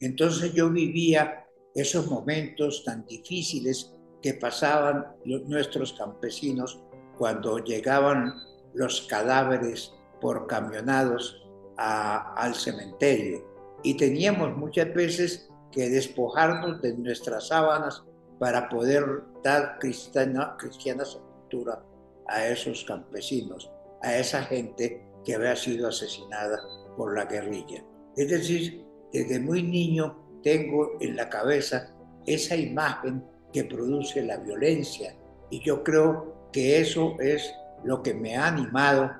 Entonces 0.00 0.52
yo 0.52 0.70
vivía 0.70 1.46
esos 1.74 2.06
momentos 2.08 2.84
tan 2.84 3.04
difíciles 3.06 3.94
que 4.22 4.34
pasaban 4.34 5.06
nuestros 5.24 5.92
campesinos 5.92 6.80
cuando 7.16 7.58
llegaban 7.58 8.34
los 8.74 9.02
cadáveres 9.02 9.92
por 10.20 10.46
camionados 10.46 11.44
al 11.76 12.54
cementerio. 12.54 13.44
Y 13.82 13.96
teníamos 13.96 14.56
muchas 14.56 14.92
veces 14.92 15.48
que 15.70 15.88
despojarnos 15.88 16.82
de 16.82 16.96
nuestras 16.96 17.48
sábanas 17.48 18.02
para 18.38 18.68
poder 18.68 19.04
dar 19.42 19.78
cristiana, 19.78 20.56
sepultura 21.04 21.84
a 22.26 22.46
esos 22.46 22.84
campesinos, 22.84 23.70
a 24.02 24.16
esa 24.16 24.42
gente 24.42 25.04
que 25.24 25.34
había 25.34 25.56
sido 25.56 25.88
asesinada 25.88 26.60
por 26.96 27.16
la 27.16 27.24
guerrilla. 27.24 27.84
Es 28.16 28.28
decir, 28.30 28.84
desde 29.12 29.40
muy 29.40 29.62
niño 29.62 30.40
tengo 30.42 30.96
en 31.00 31.16
la 31.16 31.28
cabeza 31.28 31.94
esa 32.26 32.56
imagen 32.56 33.24
que 33.52 33.64
produce 33.64 34.22
la 34.22 34.36
violencia 34.36 35.14
y 35.50 35.60
yo 35.64 35.82
creo 35.82 36.50
que 36.52 36.80
eso 36.80 37.16
es 37.20 37.54
lo 37.84 38.02
que 38.02 38.14
me 38.14 38.36
ha 38.36 38.48
animado 38.48 39.10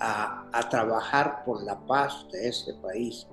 a, 0.00 0.42
trabajar 0.70 1.44
por 1.44 1.62
la 1.62 1.78
paz 1.86 2.26
de 2.32 2.48
este 2.48 2.74
país. 2.74 3.26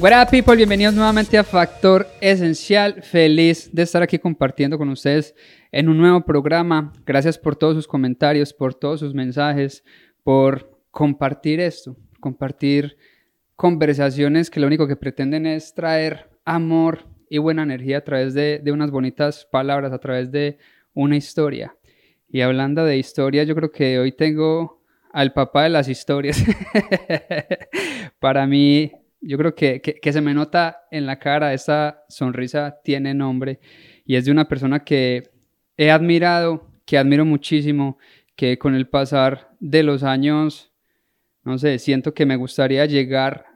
What 0.00 0.12
up 0.18 0.30
people, 0.30 0.56
bienvenidos 0.56 0.94
nuevamente 0.94 1.36
a 1.36 1.44
Factor 1.44 2.06
Esencial. 2.22 3.02
Feliz 3.02 3.68
de 3.70 3.82
estar 3.82 4.02
aquí 4.02 4.18
compartiendo 4.18 4.78
con 4.78 4.88
ustedes 4.88 5.34
en 5.70 5.90
un 5.90 5.98
nuevo 5.98 6.22
programa. 6.24 6.94
Gracias 7.04 7.36
por 7.36 7.54
todos 7.54 7.74
sus 7.74 7.86
comentarios, 7.86 8.54
por 8.54 8.72
todos 8.72 9.00
sus 9.00 9.12
mensajes, 9.12 9.84
por 10.22 10.80
compartir 10.90 11.60
esto, 11.60 11.98
compartir 12.18 12.96
conversaciones 13.56 14.48
que 14.48 14.58
lo 14.58 14.68
único 14.68 14.88
que 14.88 14.96
pretenden 14.96 15.44
es 15.44 15.74
traer 15.74 16.30
amor 16.46 17.04
y 17.28 17.36
buena 17.36 17.64
energía 17.64 17.98
a 17.98 18.04
través 18.04 18.32
de, 18.32 18.58
de 18.64 18.72
unas 18.72 18.90
bonitas 18.90 19.46
palabras, 19.52 19.92
a 19.92 19.98
través 19.98 20.32
de 20.32 20.56
una 20.94 21.18
historia. 21.18 21.76
Y 22.26 22.40
hablando 22.40 22.86
de 22.86 22.96
historia, 22.96 23.44
yo 23.44 23.54
creo 23.54 23.70
que 23.70 23.98
hoy 23.98 24.12
tengo 24.12 24.82
al 25.12 25.34
papá 25.34 25.64
de 25.64 25.68
las 25.68 25.88
historias. 25.88 26.42
Para 28.18 28.46
mí 28.46 28.92
yo 29.20 29.36
creo 29.38 29.54
que, 29.54 29.80
que, 29.80 30.12
se 30.12 30.20
me 30.20 30.34
nota 30.34 30.84
en 30.90 31.06
la 31.06 31.18
cara, 31.18 31.52
esa 31.52 32.04
sonrisa 32.08 32.80
tiene 32.82 33.14
nombre 33.14 33.60
y 34.04 34.16
es 34.16 34.24
de 34.24 34.30
una 34.30 34.48
persona 34.48 34.84
que 34.84 35.30
he 35.76 35.90
admirado, 35.90 36.68
que 36.86 36.98
admiro 36.98 37.24
muchísimo, 37.24 37.98
que 38.34 38.58
con 38.58 38.74
el 38.74 38.88
pasar 38.88 39.50
de 39.60 39.82
los 39.82 40.02
años, 40.02 40.72
no 41.44 41.58
sé, 41.58 41.78
siento 41.78 42.14
que 42.14 42.26
me 42.26 42.36
gustaría 42.36 42.86
llegar 42.86 43.46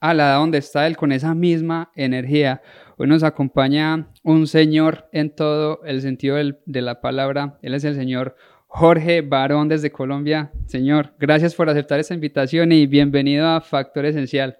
a 0.00 0.14
la 0.14 0.24
edad 0.24 0.38
donde 0.38 0.58
está 0.58 0.86
él 0.86 0.96
con 0.96 1.12
esa 1.12 1.34
misma 1.34 1.92
energía. 1.94 2.60
Hoy 2.98 3.06
nos 3.06 3.22
acompaña 3.22 4.08
un 4.22 4.46
señor 4.46 5.08
en 5.12 5.34
todo 5.34 5.82
el 5.84 6.02
sentido 6.02 6.36
de 6.36 6.82
la 6.82 7.00
palabra. 7.00 7.58
Él 7.62 7.74
es 7.74 7.84
el 7.84 7.94
señor 7.94 8.36
Jorge 8.66 9.22
Barón 9.22 9.68
desde 9.68 9.92
Colombia. 9.92 10.50
Señor, 10.66 11.14
gracias 11.18 11.54
por 11.54 11.70
aceptar 11.70 12.00
esta 12.00 12.14
invitación 12.14 12.72
y 12.72 12.86
bienvenido 12.86 13.46
a 13.46 13.60
Factor 13.60 14.06
Esencial. 14.06 14.58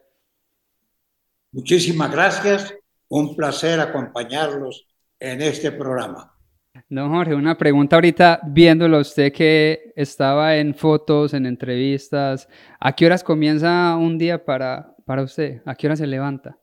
Muchísimas 1.52 2.10
gracias. 2.10 2.74
Un 3.08 3.36
placer 3.36 3.78
acompañarlos 3.78 4.86
en 5.20 5.42
este 5.42 5.70
programa. 5.70 6.34
Don 6.88 7.10
Jorge, 7.10 7.34
una 7.34 7.58
pregunta 7.58 7.96
ahorita 7.96 8.40
viéndolo 8.44 8.98
usted 8.98 9.30
que 9.32 9.92
estaba 9.94 10.56
en 10.56 10.74
fotos, 10.74 11.34
en 11.34 11.44
entrevistas. 11.44 12.48
¿A 12.80 12.94
qué 12.94 13.04
horas 13.04 13.22
comienza 13.22 13.94
un 13.96 14.16
día 14.16 14.42
para, 14.42 14.96
para 15.04 15.22
usted? 15.22 15.60
¿A 15.66 15.74
qué 15.74 15.86
hora 15.86 15.96
se 15.96 16.06
levanta? 16.06 16.58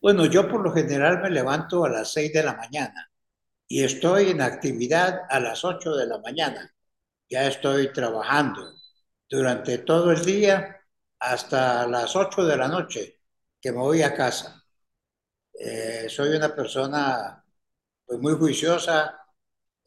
Bueno, 0.00 0.26
yo 0.26 0.46
por 0.46 0.62
lo 0.62 0.72
general 0.72 1.22
me 1.22 1.30
levanto 1.30 1.86
a 1.86 1.88
las 1.88 2.12
6 2.12 2.32
de 2.32 2.42
la 2.42 2.54
mañana 2.54 3.10
y 3.66 3.82
estoy 3.82 4.30
en 4.30 4.42
actividad 4.42 5.22
a 5.30 5.40
las 5.40 5.64
8 5.64 5.96
de 5.96 6.06
la 6.06 6.18
mañana. 6.18 6.72
Ya 7.30 7.46
estoy 7.48 7.90
trabajando 7.92 8.62
durante 9.28 9.78
todo 9.78 10.12
el 10.12 10.24
día 10.24 10.77
hasta 11.20 11.86
las 11.86 12.14
8 12.14 12.44
de 12.44 12.56
la 12.56 12.68
noche 12.68 13.18
que 13.60 13.72
me 13.72 13.78
voy 13.78 14.02
a 14.02 14.14
casa. 14.14 14.62
Eh, 15.58 16.06
soy 16.08 16.36
una 16.36 16.54
persona 16.54 17.44
pues, 18.06 18.20
muy 18.20 18.34
juiciosa, 18.34 19.18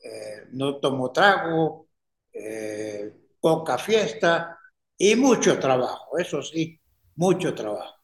eh, 0.03 0.47
no 0.51 0.77
tomo 0.77 1.11
trago, 1.11 1.87
eh, 2.33 3.13
poca 3.39 3.77
fiesta 3.77 4.57
y 4.97 5.15
mucho 5.15 5.57
trabajo, 5.59 6.17
eso 6.17 6.41
sí, 6.41 6.79
mucho 7.15 7.55
trabajo. 7.55 7.95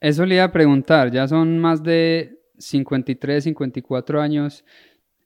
Eso 0.00 0.24
le 0.24 0.36
iba 0.36 0.44
a 0.44 0.52
preguntar, 0.52 1.10
ya 1.10 1.26
son 1.26 1.58
más 1.58 1.82
de 1.82 2.38
53, 2.58 3.44
54 3.44 4.20
años 4.20 4.64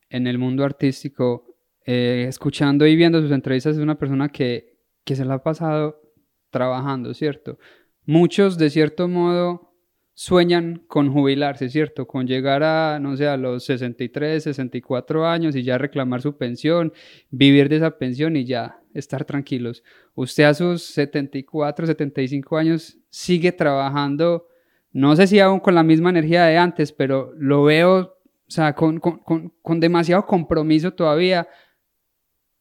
en 0.09 0.27
el 0.27 0.39
mundo 0.39 0.65
artístico. 0.65 1.45
escuchando 1.91 2.87
y 2.87 2.97
viendo 2.97 3.19
sus 3.23 3.31
entrevistas, 3.31 3.77
es 3.77 3.83
una 3.83 3.99
persona 3.99 4.29
que, 4.29 4.79
que 5.05 5.17
se 5.17 5.25
la 5.25 5.35
ha 5.35 5.43
pasado 5.43 6.08
trabajando, 6.51 7.15
¿cierto? 7.15 7.59
Muchos, 8.05 8.59
de 8.59 8.71
cierto 8.71 9.09
modo, 9.09 9.69
sueñan 10.19 10.83
con 10.89 11.13
jubilarse, 11.13 11.69
¿cierto? 11.69 12.09
Con 12.09 12.27
llegar 12.27 12.65
a, 12.65 12.99
no 12.99 13.17
sé, 13.17 13.29
a 13.29 13.37
los 13.37 13.65
63, 13.67 14.43
64 14.43 15.29
años 15.29 15.55
y 15.55 15.63
ya 15.63 15.79
reclamar 15.79 16.23
su 16.23 16.37
pensión, 16.37 16.93
vivir 17.31 17.69
de 17.69 17.77
esa 17.77 17.99
pensión 17.99 18.35
y 18.35 18.45
ya 18.45 18.81
estar 18.95 19.25
tranquilos. 19.25 19.85
Usted 20.17 20.43
a 20.43 20.55
sus 20.55 20.83
74, 20.83 21.87
75 21.87 22.57
años 22.59 22.99
sigue 23.11 23.53
trabajando, 23.53 24.49
no 24.91 25.15
sé 25.15 25.29
si 25.29 25.39
aún 25.39 25.61
con 25.61 25.77
la 25.77 25.85
misma 25.85 26.11
energía 26.11 26.47
de 26.47 26.59
antes, 26.59 26.91
pero 26.91 27.33
lo 27.37 27.63
veo, 27.63 27.99
o 27.99 28.51
sea, 28.51 28.75
con, 28.75 28.99
con, 28.99 29.19
con, 29.19 29.53
con 29.63 29.79
demasiado 29.79 30.27
compromiso 30.27 30.95
todavía 30.95 31.47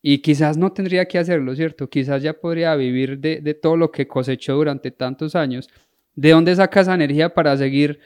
y 0.09 0.19
quizás 0.19 0.55
no 0.55 0.71
tendría 0.71 1.05
que 1.05 1.19
hacerlo, 1.19 1.53
¿cierto? 1.53 1.89
Quizás 1.89 2.23
ya 2.23 2.31
podría 2.31 2.73
vivir 2.75 3.19
de, 3.19 3.53
todo 3.55 3.75
lo 3.75 3.91
que 3.91 4.07
cosechó 4.07 4.55
durante 4.55 4.89
tantos 4.89 5.35
años. 5.35 5.67
¿De 6.15 6.31
dónde 6.31 6.55
saca 6.55 6.79
esa 6.79 6.93
energía 6.93 7.33
para 7.33 7.57
seguir 7.57 7.99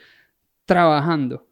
trabajando? 0.66 1.48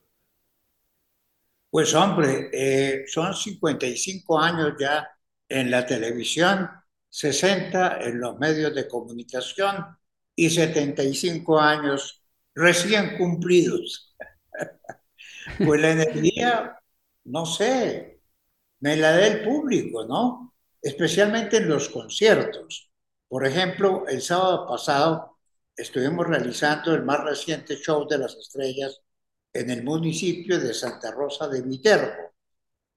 Pues 1.69 1.93
hombre, 1.93 2.49
eh, 2.51 3.03
son 3.05 3.35
55 3.35 4.39
años 4.39 4.73
ya 4.79 5.07
en 5.47 5.69
la 5.69 5.85
televisión, 5.85 6.67
60 7.09 7.99
en 8.01 8.19
los 8.19 8.39
medios 8.39 8.73
de 8.73 8.87
comunicación 8.87 9.85
y 10.35 10.49
75 10.49 11.59
años 11.59 12.23
recién 12.55 13.19
cumplidos. 13.19 14.15
pues 15.63 15.79
la 15.79 15.91
energía, 15.91 16.75
no 17.25 17.45
sé, 17.45 18.18
me 18.81 18.95
la 18.97 19.11
da 19.11 19.27
el 19.27 19.43
público, 19.43 20.05
¿no? 20.05 20.55
Especialmente 20.81 21.57
en 21.57 21.69
los 21.69 21.89
conciertos. 21.89 22.91
Por 23.27 23.45
ejemplo, 23.45 24.05
el 24.07 24.21
sábado 24.21 24.67
pasado 24.67 25.37
estuvimos 25.75 26.27
realizando 26.27 26.93
el 26.93 27.03
más 27.03 27.23
reciente 27.23 27.75
show 27.77 28.07
de 28.07 28.17
las 28.17 28.35
estrellas 28.35 28.99
en 29.53 29.69
el 29.69 29.83
municipio 29.83 30.59
de 30.59 30.73
Santa 30.73 31.11
Rosa 31.11 31.47
de 31.47 31.61
Viterbo 31.61 32.29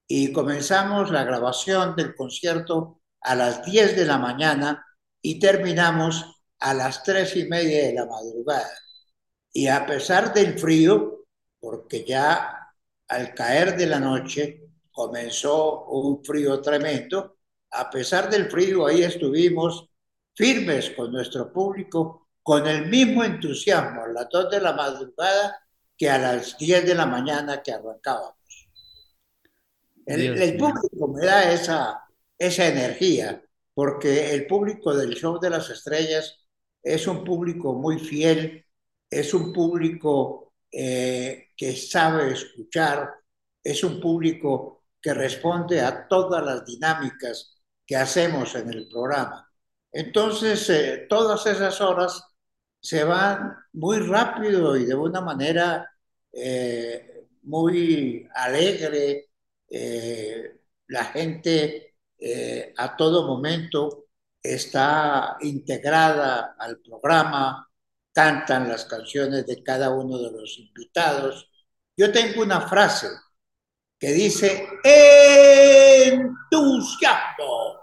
y 0.07 0.31
comenzamos 0.31 1.11
la 1.11 1.23
grabación 1.23 1.95
del 1.95 2.15
concierto 2.15 3.01
a 3.21 3.35
las 3.35 3.65
10 3.65 3.95
de 3.95 4.05
la 4.05 4.17
mañana 4.17 4.85
y 5.21 5.39
terminamos 5.39 6.25
a 6.59 6.73
las 6.73 7.03
3 7.03 7.35
y 7.37 7.45
media 7.45 7.87
de 7.87 7.93
la 7.93 8.05
madrugada. 8.05 8.71
Y 9.51 9.67
a 9.67 9.85
pesar 9.85 10.33
del 10.33 10.59
frío, 10.59 11.25
porque 11.59 12.03
ya 12.05 12.73
al 13.07 13.33
caer 13.33 13.77
de 13.77 13.87
la 13.87 13.99
noche 13.99 14.62
comenzó 14.93 15.85
un 15.85 16.23
frío 16.23 16.61
tremendo. 16.61 17.37
A 17.71 17.89
pesar 17.89 18.29
del 18.29 18.49
frío, 18.49 18.85
ahí 18.85 19.01
estuvimos 19.03 19.89
firmes 20.35 20.91
con 20.91 21.11
nuestro 21.11 21.51
público, 21.51 22.29
con 22.41 22.67
el 22.67 22.87
mismo 22.87 23.23
entusiasmo 23.23 24.03
a 24.03 24.07
las 24.07 24.29
2 24.29 24.51
de 24.51 24.61
la 24.61 24.73
madrugada 24.73 25.59
que 25.97 26.09
a 26.09 26.17
las 26.17 26.57
10 26.57 26.85
de 26.85 26.95
la 26.95 27.05
mañana 27.05 27.61
que 27.61 27.71
arrancábamos. 27.71 28.35
El, 30.05 30.57
público 30.57 31.07
me 31.07 31.25
da 31.25 31.51
esa, 31.53 32.03
esa 32.37 32.67
energía, 32.67 33.41
porque 33.73 34.33
el 34.33 34.45
público 34.47 34.93
del 34.93 35.15
Show 35.15 35.39
de 35.39 35.49
las 35.49 35.69
Estrellas 35.69 36.39
es 36.81 37.07
un 37.07 37.23
público 37.23 37.73
muy 37.73 37.99
fiel, 37.99 38.65
es 39.09 39.33
un 39.33 39.53
público 39.53 40.53
eh, 40.71 41.49
que 41.55 41.75
sabe 41.75 42.33
escuchar, 42.33 43.13
es 43.63 43.83
un 43.83 44.01
público 44.01 44.72
que 45.03 45.13
responde 45.13 45.81
a 45.81 46.07
todas 46.07 46.43
las 46.43 46.65
dinámicas 46.65 47.61
que 47.85 47.97
hacemos 47.97 48.55
en 48.55 48.69
el 48.69 48.87
programa. 48.87 49.49
Entonces, 49.91 50.69
eh, 50.69 51.07
todas 51.09 51.45
esas 51.45 51.81
horas 51.81 52.23
se 52.79 53.03
van 53.03 53.55
muy 53.73 53.99
rápido 53.99 54.77
y 54.77 54.85
de 54.85 54.95
una 54.95 55.21
manera 55.21 55.91
eh, 56.31 57.27
muy 57.43 58.27
alegre. 58.33 59.29
Eh, 59.69 60.59
la 60.87 61.05
gente 61.05 61.89
a 62.77 62.95
todo 62.95 63.27
momento 63.27 64.05
está 64.41 65.37
integrada 65.41 66.55
al 66.57 66.79
programa, 66.79 67.69
cantan 68.13 68.69
las 68.69 68.85
canciones 68.85 69.45
de 69.45 69.61
cada 69.61 69.89
uno 69.91 70.17
de 70.17 70.31
los 70.31 70.57
invitados. 70.59 71.49
Yo 71.97 72.11
tengo 72.13 72.41
una 72.41 72.61
frase 72.61 73.07
que 74.03 74.11
dice 74.11 74.67
entusiasmo. 76.03 77.79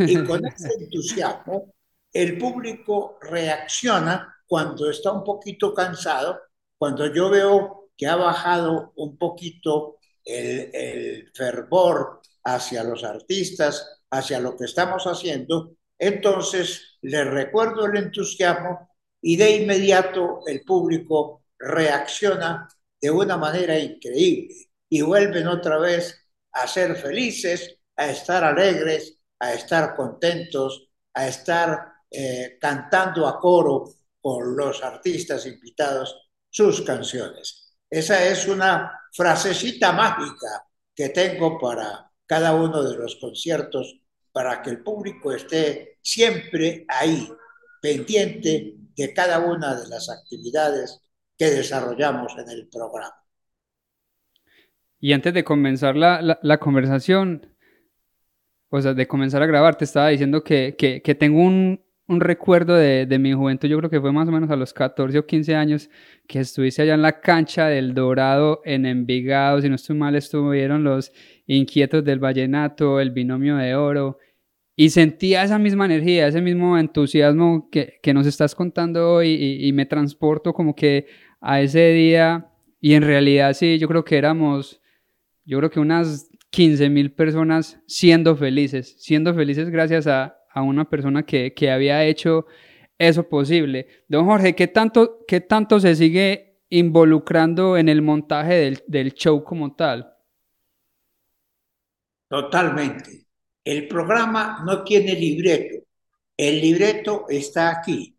Y 0.00 0.22
con 0.22 0.44
ese 0.54 0.68
entusiasmo, 0.78 1.72
el 2.12 2.36
público 2.36 3.18
reacciona 3.22 4.36
cuando 4.46 4.90
está 4.90 5.12
un 5.12 5.24
poquito 5.24 5.72
cansado, 5.72 6.42
cuando 6.76 7.10
yo 7.10 7.30
veo 7.30 7.88
que 7.96 8.06
ha 8.06 8.16
bajado 8.16 8.92
un 8.96 9.16
poquito 9.16 9.96
el, 10.22 10.70
el 10.74 11.32
fervor 11.34 12.20
hacia 12.44 12.84
los 12.84 13.02
artistas, 13.02 14.02
hacia 14.10 14.38
lo 14.40 14.58
que 14.58 14.66
estamos 14.66 15.04
haciendo, 15.04 15.70
entonces 15.98 16.98
les 17.00 17.26
recuerdo 17.26 17.86
el 17.86 17.96
entusiasmo 17.96 18.90
y 19.22 19.38
de 19.38 19.56
inmediato 19.56 20.40
el 20.46 20.60
público 20.64 21.44
reacciona 21.58 22.68
de 23.00 23.10
una 23.10 23.38
manera 23.38 23.78
increíble 23.78 24.66
y 24.88 25.02
vuelven 25.02 25.48
otra 25.48 25.78
vez 25.78 26.16
a 26.52 26.66
ser 26.66 26.96
felices, 26.96 27.78
a 27.96 28.10
estar 28.10 28.44
alegres, 28.44 29.18
a 29.38 29.52
estar 29.52 29.94
contentos, 29.94 30.88
a 31.14 31.28
estar 31.28 31.92
eh, 32.10 32.58
cantando 32.60 33.26
a 33.26 33.38
coro 33.38 33.90
con 34.20 34.56
los 34.56 34.82
artistas 34.82 35.46
invitados 35.46 36.30
sus 36.48 36.82
canciones. 36.82 37.76
Esa 37.88 38.24
es 38.26 38.48
una 38.48 39.00
frasecita 39.12 39.92
mágica 39.92 40.66
que 40.94 41.10
tengo 41.10 41.58
para 41.58 42.10
cada 42.26 42.54
uno 42.54 42.82
de 42.82 42.96
los 42.96 43.16
conciertos 43.16 44.00
para 44.32 44.60
que 44.62 44.70
el 44.70 44.82
público 44.82 45.32
esté 45.32 45.98
siempre 46.02 46.84
ahí, 46.88 47.28
pendiente 47.80 48.74
de 48.96 49.14
cada 49.14 49.38
una 49.38 49.74
de 49.74 49.88
las 49.88 50.10
actividades 50.10 51.00
que 51.36 51.50
desarrollamos 51.50 52.32
en 52.38 52.50
el 52.50 52.68
programa. 52.68 53.25
Y 55.06 55.12
antes 55.12 55.32
de 55.32 55.44
comenzar 55.44 55.94
la, 55.94 56.20
la, 56.42 56.58
conversación, 56.58 57.46
o 58.70 58.80
sea, 58.80 58.92
de 58.92 59.06
comenzar 59.06 59.40
a 59.40 59.46
grabar, 59.46 59.78
te 59.78 59.84
estaba 59.84 60.08
diciendo 60.08 60.42
que, 60.42 60.74
que, 60.76 61.00
que 61.00 61.14
tengo 61.14 61.42
un, 61.42 61.80
un 62.08 62.20
recuerdo 62.20 62.74
de, 62.74 63.06
de, 63.06 63.18
mi 63.20 63.32
juventud, 63.32 63.68
yo 63.68 63.78
creo 63.78 63.88
que 63.88 64.00
fue 64.00 64.10
más 64.10 64.26
o 64.26 64.32
menos 64.32 64.50
a 64.50 64.56
los 64.56 64.74
14 64.74 65.16
o 65.16 65.24
15 65.24 65.54
años, 65.54 65.90
que 66.26 66.40
estuviste 66.40 66.82
allá 66.82 66.94
en 66.94 67.02
la 67.02 67.20
cancha 67.20 67.68
del 67.68 67.94
Dorado 67.94 68.62
en 68.64 68.84
Envigado, 68.84 69.60
si 69.60 69.68
no 69.68 69.76
estoy 69.76 69.94
mal, 69.94 70.16
estuvieron 70.16 70.82
los 70.82 71.12
inquietos 71.46 72.02
del 72.04 72.18
Vallenato, 72.18 72.98
el 72.98 73.12
binomio 73.12 73.58
de 73.58 73.76
oro, 73.76 74.18
y 74.74 74.90
sentía 74.90 75.44
esa 75.44 75.60
misma 75.60 75.84
energía, 75.84 76.26
ese 76.26 76.42
mismo 76.42 76.76
entusiasmo 76.76 77.68
que, 77.70 78.00
que 78.02 78.12
nos 78.12 78.26
estás 78.26 78.56
contando 78.56 79.12
hoy 79.12 79.28
y, 79.28 79.68
y, 79.68 79.72
me 79.72 79.86
transporto 79.86 80.52
como 80.52 80.74
que 80.74 81.06
a 81.40 81.60
ese 81.60 81.92
día 81.92 82.48
y 82.80 82.94
en 82.94 83.02
realidad 83.04 83.52
sí, 83.52 83.78
yo 83.78 83.86
creo 83.86 84.04
que 84.04 84.18
éramos, 84.18 84.80
yo 85.46 85.58
creo 85.58 85.70
que 85.70 85.80
unas 85.80 86.28
15 86.50 86.90
mil 86.90 87.12
personas 87.12 87.80
siendo 87.86 88.36
felices, 88.36 88.96
siendo 88.98 89.34
felices 89.34 89.70
gracias 89.70 90.06
a, 90.06 90.36
a 90.52 90.62
una 90.62 90.88
persona 90.88 91.24
que, 91.24 91.54
que, 91.54 91.70
había 91.70 92.04
hecho 92.04 92.46
eso 92.98 93.28
posible. 93.28 93.86
Don 94.08 94.26
Jorge, 94.26 94.54
¿qué 94.54 94.66
tanto, 94.66 95.24
qué 95.26 95.40
tanto 95.40 95.80
se 95.80 95.94
sigue 95.94 96.58
involucrando 96.68 97.76
en 97.76 97.88
el 97.88 98.02
montaje 98.02 98.54
del, 98.54 98.82
del 98.86 99.14
show 99.14 99.42
como 99.42 99.74
tal? 99.74 100.12
Totalmente 102.28 103.26
el 103.66 103.88
programa 103.88 104.62
no 104.64 104.84
tiene 104.84 105.16
libreto. 105.16 105.84
El 106.36 106.60
libreto 106.60 107.26
está 107.28 107.68
aquí. 107.70 108.16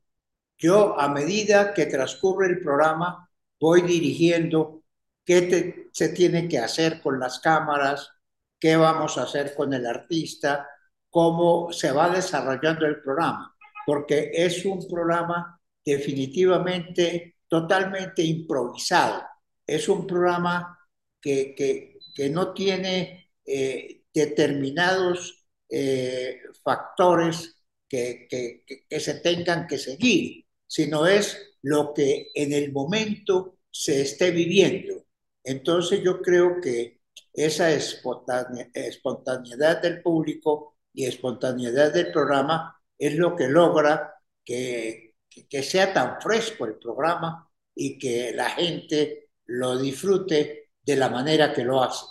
Yo, 0.57 0.99
a 0.99 1.07
medida 1.07 1.73
que 1.73 1.85
transcurre 1.85 2.47
el 2.47 2.59
programa, 2.59 3.29
voy 3.57 3.81
dirigiendo 3.83 4.83
qué 5.27 5.89
se 5.91 6.09
tiene 6.09 6.47
que 6.47 6.57
hacer 6.57 7.01
con 7.01 7.19
las 7.19 7.39
cámaras, 7.39 8.09
qué 8.57 8.77
vamos 8.77 9.17
a 9.17 9.23
hacer 9.23 9.53
con 9.53 9.73
el 9.73 9.85
artista, 9.85 10.67
cómo 11.09 11.71
se 11.73 11.91
va 11.91 12.09
desarrollando 12.09 12.85
el 12.85 13.01
programa, 13.01 13.53
porque 13.85 14.31
es 14.33 14.63
un 14.65 14.87
programa 14.87 15.59
definitivamente 15.85 17.35
totalmente 17.47 18.23
improvisado. 18.23 19.21
Es 19.65 19.89
un 19.89 20.07
programa 20.07 20.79
que, 21.21 21.53
que, 21.55 21.99
que 22.15 22.29
no 22.29 22.53
tiene 22.53 23.31
eh, 23.45 24.03
determinados 24.13 25.45
eh, 25.69 26.39
factores 26.63 27.63
que, 27.87 28.27
que, 28.29 28.63
que, 28.87 28.99
se 28.99 29.15
tengan 29.15 29.67
que 29.67 29.77
seguir, 29.77 30.45
sino 30.65 31.05
es 31.05 31.37
lo 31.63 31.93
que 31.93 32.31
en 32.33 32.53
el 32.53 32.71
momento 32.71 33.59
se 33.69 34.01
esté 34.01 34.31
viviendo. 34.31 35.06
Entonces 35.47 36.03
yo 36.03 36.21
creo 36.21 36.61
que 36.61 36.99
esa 37.31 37.71
espontaneidad 37.71 39.81
del 39.81 40.01
público 40.01 40.75
y 40.93 41.05
espontaneidad 41.05 41.93
del 41.93 42.11
programa 42.11 42.77
es 42.97 43.15
lo 43.15 43.33
que 43.33 43.47
logra 43.47 44.13
que, 44.43 45.15
que 45.49 45.63
sea 45.63 45.93
tan 45.93 46.19
fresco 46.19 46.65
el 46.65 46.75
programa 46.75 47.49
y 47.73 47.97
que 47.97 48.33
la 48.33 48.49
gente 48.49 49.29
lo 49.45 49.77
disfrute 49.77 50.71
de 50.81 50.95
la 50.97 51.09
manera 51.09 51.53
que 51.53 51.63
lo 51.63 51.81
hace. 51.81 52.05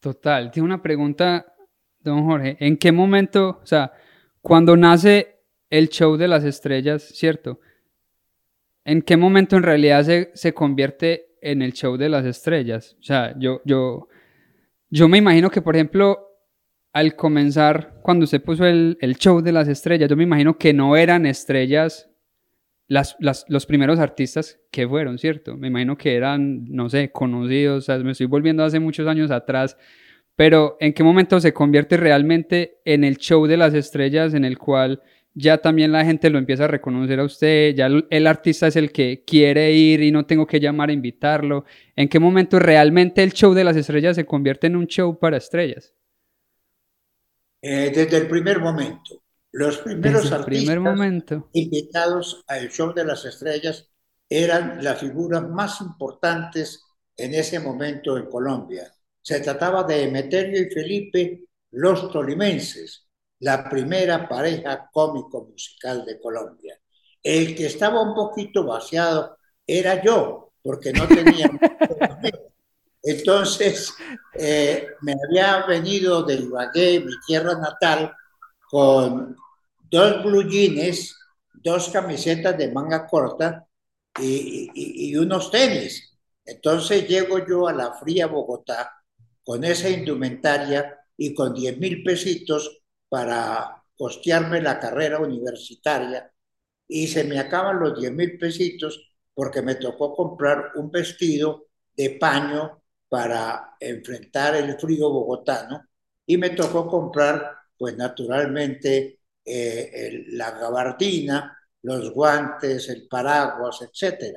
Total, 0.00 0.50
tiene 0.50 0.64
una 0.64 0.82
pregunta, 0.82 1.54
don 1.98 2.24
Jorge. 2.24 2.56
¿En 2.58 2.78
qué 2.78 2.90
momento, 2.90 3.60
o 3.62 3.66
sea, 3.66 3.92
cuando 4.40 4.78
nace 4.78 5.42
el 5.68 5.90
show 5.90 6.16
de 6.16 6.28
las 6.28 6.44
estrellas, 6.44 7.02
¿cierto? 7.02 7.60
¿En 8.84 9.02
qué 9.02 9.16
momento 9.16 9.56
en 9.56 9.62
realidad 9.62 10.02
se, 10.04 10.30
se 10.34 10.52
convierte 10.52 11.36
en 11.40 11.62
el 11.62 11.72
show 11.72 11.96
de 11.96 12.08
las 12.08 12.24
estrellas? 12.26 12.96
O 13.00 13.02
sea, 13.02 13.34
yo, 13.38 13.60
yo, 13.64 14.08
yo 14.90 15.08
me 15.08 15.18
imagino 15.18 15.50
que, 15.50 15.62
por 15.62 15.74
ejemplo, 15.74 16.28
al 16.92 17.16
comenzar, 17.16 18.00
cuando 18.02 18.24
usted 18.24 18.42
puso 18.42 18.66
el, 18.66 18.98
el 19.00 19.16
show 19.16 19.40
de 19.40 19.52
las 19.52 19.68
estrellas, 19.68 20.08
yo 20.08 20.16
me 20.16 20.24
imagino 20.24 20.58
que 20.58 20.72
no 20.72 20.96
eran 20.96 21.26
estrellas 21.26 22.10
las, 22.86 23.16
las, 23.18 23.44
los 23.48 23.66
primeros 23.66 23.98
artistas 23.98 24.60
que 24.70 24.86
fueron, 24.86 25.18
¿cierto? 25.18 25.56
Me 25.56 25.68
imagino 25.68 25.96
que 25.96 26.14
eran, 26.14 26.64
no 26.66 26.88
sé, 26.88 27.10
conocidos, 27.10 27.78
o 27.78 27.80
sea, 27.86 27.98
me 27.98 28.12
estoy 28.12 28.26
volviendo 28.26 28.62
hace 28.62 28.78
muchos 28.78 29.06
años 29.08 29.30
atrás, 29.30 29.76
pero 30.36 30.76
¿en 30.80 30.92
qué 30.92 31.02
momento 31.02 31.40
se 31.40 31.54
convierte 31.54 31.96
realmente 31.96 32.80
en 32.84 33.04
el 33.04 33.16
show 33.16 33.46
de 33.46 33.56
las 33.56 33.72
estrellas 33.74 34.34
en 34.34 34.44
el 34.44 34.58
cual 34.58 35.02
ya 35.34 35.58
también 35.58 35.92
la 35.92 36.04
gente 36.04 36.30
lo 36.30 36.38
empieza 36.38 36.64
a 36.64 36.68
reconocer 36.68 37.20
a 37.20 37.24
usted, 37.24 37.74
ya 37.74 37.86
el, 37.86 38.26
artista 38.26 38.68
es 38.68 38.76
el 38.76 38.92
que 38.92 39.24
quiere 39.26 39.72
ir 39.72 40.02
y 40.02 40.10
no 40.10 40.26
tengo 40.26 40.46
que 40.46 40.60
llamar 40.60 40.90
a 40.90 40.92
invitarlo? 40.92 41.64
¿En 41.96 42.08
qué 42.08 42.18
momento 42.18 42.58
realmente 42.58 43.22
el 43.22 43.32
show 43.32 43.52
de 43.52 43.64
las 43.64 43.76
estrellas 43.76 44.16
se 44.16 44.24
convierte 44.24 44.68
en 44.68 44.76
un 44.76 44.86
show 44.86 45.18
para 45.18 45.36
estrellas? 45.36 45.92
Eh, 47.60 47.90
desde 47.94 48.16
el 48.18 48.28
primer 48.28 48.60
momento. 48.60 49.24
Los 49.50 49.78
primeros 49.78 50.32
artistas 50.32 50.46
primer 50.46 50.80
momento. 50.80 51.48
invitados 51.52 52.42
al 52.48 52.68
Show 52.70 52.92
de 52.92 53.04
las 53.04 53.24
Estrellas 53.24 53.88
eran 54.28 54.82
las 54.82 54.98
figuras 54.98 55.48
más 55.48 55.80
importantes 55.80 56.82
en 57.16 57.34
ese 57.34 57.60
momento 57.60 58.18
en 58.18 58.26
Colombia. 58.26 58.92
Se 59.22 59.38
trataba 59.38 59.84
de 59.84 60.02
Emeterio 60.02 60.60
y 60.60 60.70
Felipe, 60.74 61.44
los 61.70 62.10
tolimenses, 62.10 63.03
la 63.40 63.68
primera 63.68 64.28
pareja 64.28 64.88
cómico-musical 64.92 66.04
de 66.04 66.20
Colombia. 66.20 66.78
El 67.22 67.54
que 67.54 67.66
estaba 67.66 68.02
un 68.02 68.14
poquito 68.14 68.64
vaciado 68.64 69.38
era 69.66 70.02
yo, 70.02 70.52
porque 70.62 70.92
no 70.92 71.06
tenía... 71.06 71.50
Entonces, 73.06 73.92
eh, 74.32 74.88
me 75.02 75.12
había 75.12 75.66
venido 75.66 76.22
de 76.22 76.36
Ibagué, 76.36 77.00
mi 77.00 77.12
tierra 77.26 77.54
natal, 77.58 78.14
con 78.70 79.36
dos 79.90 80.24
blue 80.24 80.48
jeans, 80.48 81.14
dos 81.52 81.90
camisetas 81.90 82.56
de 82.56 82.72
manga 82.72 83.06
corta 83.06 83.66
y, 84.18 84.70
y, 84.74 85.10
y, 85.10 85.16
unos 85.16 85.50
tenis. 85.50 86.18
Entonces 86.46 87.06
llego 87.06 87.46
yo 87.46 87.68
a 87.68 87.74
la 87.74 87.92
fría 87.92 88.26
Bogotá 88.26 88.90
con 89.44 89.64
esa 89.64 89.90
indumentaria 89.90 90.98
y 91.16 91.34
con 91.34 91.54
10 91.54 91.78
mil 91.78 92.02
pesitos 92.02 92.83
para 93.08 93.82
costearme 93.96 94.60
la 94.60 94.78
carrera 94.80 95.18
universitaria 95.20 96.30
y 96.88 97.06
se 97.08 97.24
me 97.24 97.38
acaban 97.38 97.80
los 97.80 97.98
10 97.98 98.12
mil 98.12 98.38
pesitos 98.38 99.14
porque 99.32 99.62
me 99.62 99.76
tocó 99.76 100.14
comprar 100.14 100.72
un 100.76 100.90
vestido 100.90 101.66
de 101.96 102.10
paño 102.10 102.82
para 103.08 103.76
enfrentar 103.80 104.56
el 104.56 104.78
frío 104.78 105.10
bogotano 105.10 105.84
y 106.26 106.36
me 106.36 106.50
tocó 106.50 106.86
comprar 106.88 107.56
pues 107.76 107.96
naturalmente 107.96 109.20
eh, 109.44 110.24
la 110.28 110.52
gabardina, 110.52 111.56
los 111.82 112.12
guantes, 112.12 112.88
el 112.88 113.06
paraguas, 113.08 113.80
etc. 113.82 114.36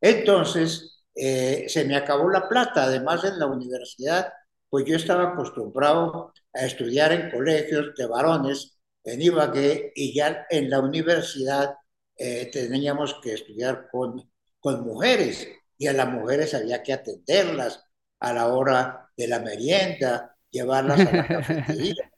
Entonces, 0.00 1.04
eh, 1.14 1.66
se 1.68 1.84
me 1.84 1.96
acabó 1.96 2.30
la 2.30 2.48
plata. 2.48 2.84
Además, 2.84 3.24
en 3.24 3.38
la 3.38 3.46
universidad 3.46 4.32
pues 4.70 4.84
yo 4.84 4.96
estaba 4.96 5.30
acostumbrado 5.32 6.32
a 6.52 6.64
estudiar 6.64 7.12
en 7.12 7.30
colegios 7.30 7.94
de 7.96 8.06
varones 8.06 8.78
en 9.04 9.22
Ibagué 9.22 9.92
y 9.94 10.14
ya 10.14 10.46
en 10.50 10.70
la 10.70 10.80
universidad 10.80 11.76
eh, 12.16 12.50
teníamos 12.52 13.18
que 13.22 13.34
estudiar 13.34 13.88
con, 13.90 14.30
con 14.60 14.82
mujeres 14.82 15.48
y 15.78 15.86
a 15.86 15.92
las 15.92 16.08
mujeres 16.08 16.54
había 16.54 16.82
que 16.82 16.92
atenderlas 16.92 17.84
a 18.20 18.32
la 18.32 18.48
hora 18.48 19.10
de 19.16 19.28
la 19.28 19.40
merienda, 19.40 20.36
llevarlas 20.50 21.06
a 21.06 21.12
la 21.12 21.28
cafetería, 21.30 22.10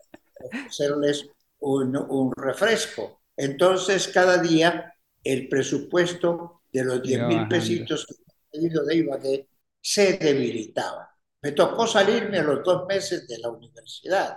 hacerles 0.67 1.29
un, 1.59 1.97
un 1.97 2.33
refresco. 2.37 3.23
Entonces, 3.37 4.09
cada 4.09 4.39
día 4.39 4.95
el 5.23 5.49
presupuesto 5.49 6.63
de 6.73 6.85
los 6.85 7.03
10 7.03 7.27
mil 7.27 7.49
pesitos 7.49 8.07
que 8.07 8.15
pedido 8.51 8.85
de 8.85 8.97
Ibagué 8.97 9.49
se 9.81 10.15
debilitaba. 10.19 11.10
Me 11.43 11.53
tocó 11.53 11.87
salirme 11.87 12.39
a 12.39 12.43
los 12.43 12.63
dos 12.63 12.87
meses 12.87 13.27
de 13.27 13.39
la 13.39 13.51
universidad 13.51 14.37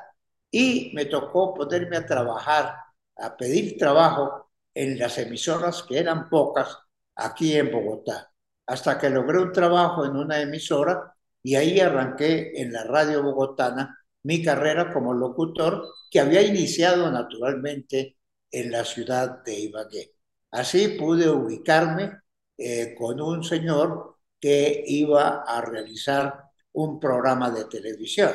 y 0.49 0.91
me 0.93 1.05
tocó 1.05 1.53
ponerme 1.53 1.97
a 1.97 2.05
trabajar, 2.05 2.75
a 3.17 3.35
pedir 3.35 3.77
trabajo 3.77 4.51
en 4.73 4.97
las 4.97 5.17
emisoras 5.17 5.83
que 5.83 5.99
eran 5.99 6.29
pocas 6.29 6.77
aquí 7.15 7.55
en 7.57 7.71
Bogotá, 7.71 8.31
hasta 8.67 8.97
que 8.97 9.09
logré 9.09 9.39
un 9.39 9.51
trabajo 9.51 10.05
en 10.05 10.15
una 10.15 10.41
emisora 10.41 11.13
y 11.41 11.55
ahí 11.55 11.79
arranqué 11.79 12.53
en 12.61 12.71
la 12.71 12.83
radio 12.85 13.21
bogotana 13.21 13.99
mi 14.23 14.41
carrera 14.41 14.91
como 14.93 15.13
locutor 15.13 15.85
que 16.09 16.19
había 16.21 16.41
iniciado 16.41 17.11
naturalmente 17.11 18.17
en 18.49 18.71
la 18.71 18.85
ciudad 18.85 19.43
de 19.43 19.59
Ibagué. 19.59 20.13
Así 20.51 20.89
pude 20.89 21.29
ubicarme 21.29 22.19
eh, 22.57 22.95
con 22.97 23.19
un 23.19 23.43
señor 23.43 24.17
que 24.39 24.83
iba 24.87 25.43
a 25.43 25.61
realizar 25.61 26.42
un 26.73 26.99
programa 26.99 27.49
de 27.51 27.65
televisión. 27.65 28.31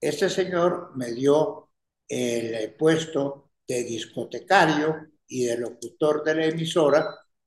Este 0.00 0.28
señor 0.30 0.92
me 0.96 1.12
dio 1.12 1.70
el 2.08 2.74
puesto 2.74 3.50
de 3.66 3.84
discotecario 3.84 5.08
y 5.26 5.44
de 5.44 5.58
locutor 5.58 6.24
de 6.24 6.34
la 6.34 6.46
emisora 6.46 7.06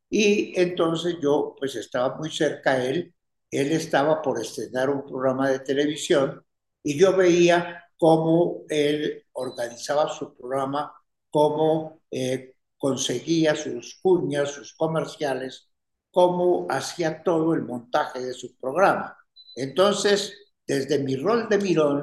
y 0.09 0.59
entonces 0.59 1.17
yo 1.21 1.55
pues 1.57 1.75
estaba 1.75 2.15
muy 2.17 2.31
cerca 2.31 2.73
a 2.73 2.85
él, 2.85 3.13
él 3.49 3.71
estaba 3.71 4.21
por 4.21 4.39
estrenar 4.39 4.89
un 4.89 5.05
programa 5.05 5.49
de 5.49 5.59
televisión 5.59 6.43
y 6.83 6.97
yo 6.97 7.15
veía 7.15 7.83
cómo 7.97 8.63
él 8.69 9.25
organizaba 9.33 10.09
su 10.09 10.35
programa, 10.35 10.93
cómo 11.29 12.01
eh, 12.11 12.55
conseguía 12.77 13.55
sus 13.55 13.99
cuñas, 14.01 14.51
sus 14.51 14.73
comerciales, 14.73 15.69
cómo 16.11 16.67
hacía 16.69 17.23
todo 17.23 17.53
el 17.53 17.63
montaje 17.63 18.19
de 18.19 18.33
su 18.33 18.55
programa. 18.57 19.17
Entonces, 19.55 20.33
desde 20.65 20.99
mi 20.99 21.15
rol 21.15 21.47
de 21.49 21.57
mirón, 21.57 22.01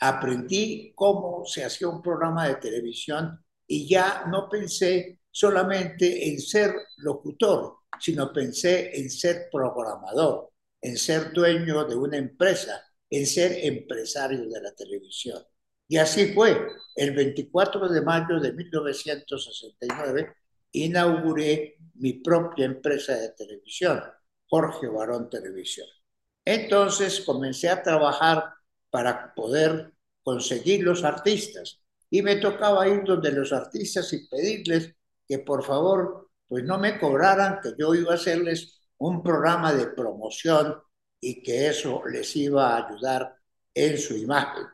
aprendí 0.00 0.92
cómo 0.94 1.44
se 1.44 1.64
hacía 1.64 1.88
un 1.88 2.02
programa 2.02 2.48
de 2.48 2.56
televisión 2.56 3.44
y 3.66 3.88
ya 3.88 4.24
no 4.30 4.48
pensé 4.48 5.20
solamente 5.30 6.28
en 6.28 6.40
ser 6.40 6.74
locutor, 6.98 7.78
sino 8.00 8.32
pensé 8.32 8.96
en 8.98 9.10
ser 9.10 9.48
programador, 9.50 10.50
en 10.80 10.96
ser 10.96 11.32
dueño 11.32 11.84
de 11.84 11.96
una 11.96 12.16
empresa, 12.16 12.82
en 13.10 13.26
ser 13.26 13.64
empresario 13.64 14.48
de 14.48 14.60
la 14.60 14.72
televisión. 14.74 15.42
Y 15.88 15.96
así 15.96 16.32
fue. 16.32 16.68
El 16.94 17.14
24 17.14 17.88
de 17.88 18.02
mayo 18.02 18.40
de 18.40 18.52
1969 18.52 20.34
inauguré 20.72 21.76
mi 21.94 22.14
propia 22.14 22.66
empresa 22.66 23.14
de 23.16 23.30
televisión, 23.30 24.02
Jorge 24.48 24.86
Barón 24.88 25.30
Televisión. 25.30 25.86
Entonces 26.50 27.20
comencé 27.20 27.68
a 27.68 27.82
trabajar 27.82 28.42
para 28.88 29.34
poder 29.34 29.92
conseguir 30.22 30.82
los 30.82 31.04
artistas 31.04 31.82
y 32.08 32.22
me 32.22 32.36
tocaba 32.36 32.88
ir 32.88 33.04
donde 33.04 33.32
los 33.32 33.52
artistas 33.52 34.10
y 34.14 34.26
pedirles 34.26 34.94
que 35.26 35.40
por 35.40 35.62
favor 35.62 36.30
pues 36.48 36.64
no 36.64 36.78
me 36.78 36.98
cobraran, 36.98 37.60
que 37.62 37.74
yo 37.78 37.94
iba 37.94 38.12
a 38.12 38.14
hacerles 38.14 38.80
un 38.96 39.22
programa 39.22 39.74
de 39.74 39.88
promoción 39.88 40.80
y 41.20 41.42
que 41.42 41.68
eso 41.68 42.00
les 42.10 42.34
iba 42.36 42.70
a 42.70 42.86
ayudar 42.86 43.36
en 43.74 43.98
su 43.98 44.16
imagen. 44.16 44.64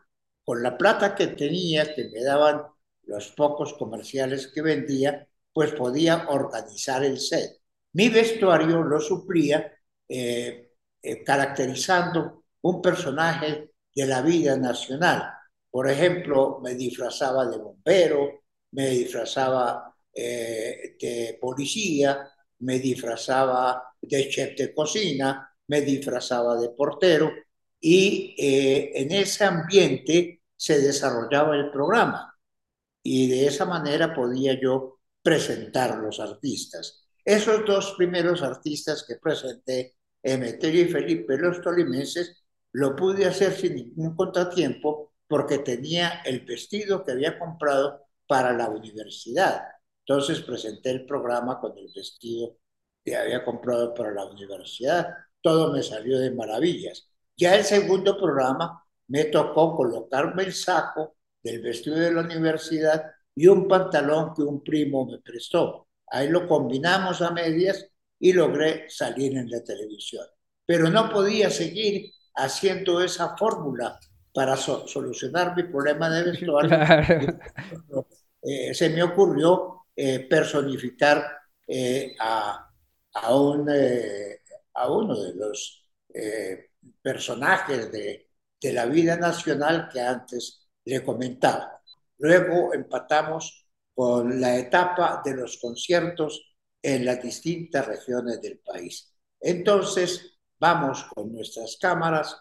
Con 0.45 0.63
la 0.63 0.79
plata 0.79 1.17
que 1.17 1.27
tenía, 1.27 1.93
que 1.93 2.09
me 2.09 2.23
daban 2.23 2.63
los 3.03 3.33
pocos 3.33 3.75
comerciales 3.75 4.47
que 4.47 4.63
vendía, 4.63 5.27
pues 5.53 5.73
podía 5.73 6.29
organizar 6.29 7.03
el 7.03 7.19
set. 7.19 7.59
Mi 7.95 8.11
vestuario 8.11 8.81
lo 8.85 9.01
suplía 9.01 9.73
eh, 10.09 10.64
eh, 11.05 11.23
caracterizando 11.23 12.45
un 12.63 12.81
personaje 12.81 13.73
de 13.95 14.07
la 14.07 14.23
vida 14.23 14.57
nacional. 14.57 15.31
Por 15.71 15.91
ejemplo, 15.91 16.61
me 16.63 16.75
disfrazaba 16.75 17.47
de 17.47 17.59
bombero, 17.59 18.45
me 18.73 18.89
disfrazaba 18.89 19.95
eh, 20.15 20.97
de 20.99 21.39
policía, 21.41 22.27
me 22.61 22.79
disfrazaba 22.79 23.83
de 24.01 24.29
chef 24.31 24.57
de 24.57 24.73
cocina, 24.75 25.47
me 25.67 25.83
disfrazaba 25.83 26.57
de 26.59 26.71
portero 26.71 27.31
y 27.81 28.35
eh, 28.39 28.93
en 28.95 29.13
ese 29.13 29.45
ambiente 29.45 30.41
se 30.57 30.81
desarrollaba 30.81 31.55
el 31.57 31.71
programa 31.71 32.35
y 33.03 33.29
de 33.29 33.47
esa 33.47 33.67
manera 33.67 34.15
podía 34.15 34.59
yo 34.59 35.01
presentar 35.23 35.99
los 35.99 36.19
artistas. 36.19 37.05
Esos 37.23 37.67
dos 37.67 37.95
primeros 37.97 38.43
artistas 38.43 39.05
que 39.07 39.17
presenté 39.17 39.97
Emeterio 40.25 40.83
y 40.83 40.89
Felipe 40.89 41.37
los 41.37 41.61
tolimenses, 41.61 42.43
lo 42.73 42.97
pude 42.97 43.27
hacer 43.27 43.53
sin 43.53 43.77
ningún 43.77 44.17
contratiempo 44.17 45.13
porque 45.29 45.59
tenía 45.59 46.23
el 46.25 46.41
vestido 46.41 47.05
que 47.05 47.13
había 47.13 47.39
comprado 47.39 48.07
para 48.27 48.53
la 48.53 48.69
universidad. 48.69 49.63
Entonces 50.01 50.41
presenté 50.41 50.91
el 50.91 51.07
programa 51.07 51.61
con 51.61 51.77
el 51.79 51.91
vestido 51.95 52.57
que 53.05 53.17
había 53.17 53.45
comprado 53.45 53.95
para 53.95 54.13
la 54.13 54.25
universidad. 54.27 55.09
Todo 55.41 55.73
me 55.73 55.83
salió 55.83 56.19
de 56.19 56.31
maravillas. 56.31 57.11
Ya 57.37 57.55
el 57.55 57.65
segundo 57.65 58.19
programa 58.19 58.83
me 59.09 59.25
tocó 59.25 59.77
colocarme 59.77 60.45
el 60.45 60.53
saco 60.55 61.17
del 61.43 61.61
vestido 61.61 61.97
de 61.97 62.13
la 62.13 62.23
universidad 62.23 63.05
y 63.35 63.47
un 63.47 63.69
pantalón 63.69 64.33
que 64.35 64.43
un 64.43 64.63
primo 64.63 65.07
me 65.07 65.19
prestó. 65.19 65.89
Ahí 66.07 66.29
lo 66.29 66.47
combinamos 66.47 67.21
a 67.23 67.31
medias 67.31 67.91
y 68.19 68.33
logré 68.33 68.89
salir 68.89 69.37
en 69.37 69.51
la 69.51 69.63
televisión. 69.63 70.27
Pero 70.67 70.91
no 70.91 71.11
podía 71.11 71.51
seguir 71.51 72.13
haciendo 72.35 73.03
esa 73.03 73.37
fórmula 73.37 73.99
para 74.33 74.57
solucionar 74.57 75.55
mi 75.57 75.65
problema 75.65 76.11
de 76.11 76.31
vestuario. 76.31 76.79
Eh, 78.47 78.75
se 78.75 78.91
me 78.91 79.03
ocurrió 79.03 79.87
eh, 79.97 80.29
personificar 80.29 81.25
eh, 81.67 82.15
a, 82.21 82.71
a, 83.15 83.35
un, 83.35 83.67
a, 84.75 84.91
uno 84.93 85.19
de 85.19 85.35
los 85.35 85.83
personajes 87.01 87.91
de, 87.91 88.29
de 88.61 88.73
la 88.75 88.85
vida 88.85 89.17
nacional 89.17 89.89
que 89.91 90.01
antes 90.01 90.69
le 90.85 91.03
comentaba. 91.03 91.81
Luego 92.19 92.75
empatamos 92.75 93.67
con 93.95 94.41
la 94.41 94.59
etapa 94.59 95.23
de 95.25 95.37
los 95.37 95.59
conciertos 95.59 96.54
en 96.85 97.07
las 97.07 97.23
distintas 97.23 97.87
regiones 97.87 98.43
del 98.43 98.59
país. 98.59 99.11
Entonces, 99.41 100.37
vamos 100.61 101.05
con 101.05 101.33
nuestras 101.33 101.79
cámaras 101.81 102.37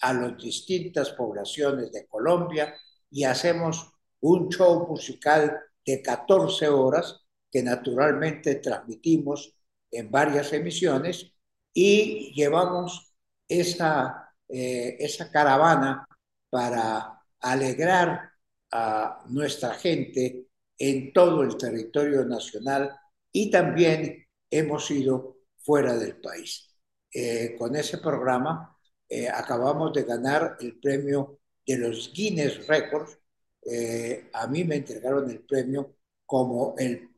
a 0.00 0.12
las 0.12 0.38
distintas 0.38 1.10
poblaciones 1.10 1.90
de 1.90 2.06
Colombia 2.06 2.76
y 3.10 3.24
hacemos 3.24 3.90
un 4.20 4.48
show 4.50 4.86
musical 4.86 5.58
de 5.84 6.00
14 6.00 6.68
horas 6.68 7.26
que 7.50 7.60
naturalmente 7.60 8.54
transmitimos 8.56 9.52
en 9.90 10.08
varias 10.12 10.52
emisiones 10.52 11.32
y 11.74 12.32
llevamos 12.36 13.12
esa, 13.48 14.32
eh, 14.48 14.96
esa 15.00 15.28
caravana 15.32 16.06
para 16.48 17.20
alegrar 17.40 18.30
a 18.70 19.24
nuestra 19.28 19.74
gente 19.74 20.46
en 20.78 21.12
todo 21.12 21.42
el 21.42 21.56
territorio 21.56 22.24
nacional 22.24 22.96
y 23.32 23.50
también 23.50 24.26
hemos 24.50 24.90
ido 24.90 25.38
fuera 25.58 25.96
del 25.96 26.16
país. 26.20 26.74
Eh, 27.12 27.56
con 27.58 27.74
ese 27.76 27.98
programa 27.98 28.76
eh, 29.08 29.28
acabamos 29.28 29.92
de 29.92 30.04
ganar 30.04 30.56
el 30.60 30.78
premio 30.78 31.40
de 31.66 31.78
los 31.78 32.12
Guinness 32.12 32.66
Records. 32.66 33.18
Eh, 33.62 34.30
a 34.32 34.46
mí 34.46 34.64
me 34.64 34.76
entregaron 34.76 35.28
el 35.30 35.40
premio 35.40 35.96
como 36.24 36.74
el 36.78 37.08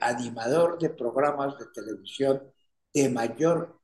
animador 0.00 0.78
de 0.78 0.90
programas 0.90 1.58
de 1.58 1.64
televisión 1.72 2.42
de 2.92 3.08
mayor 3.08 3.80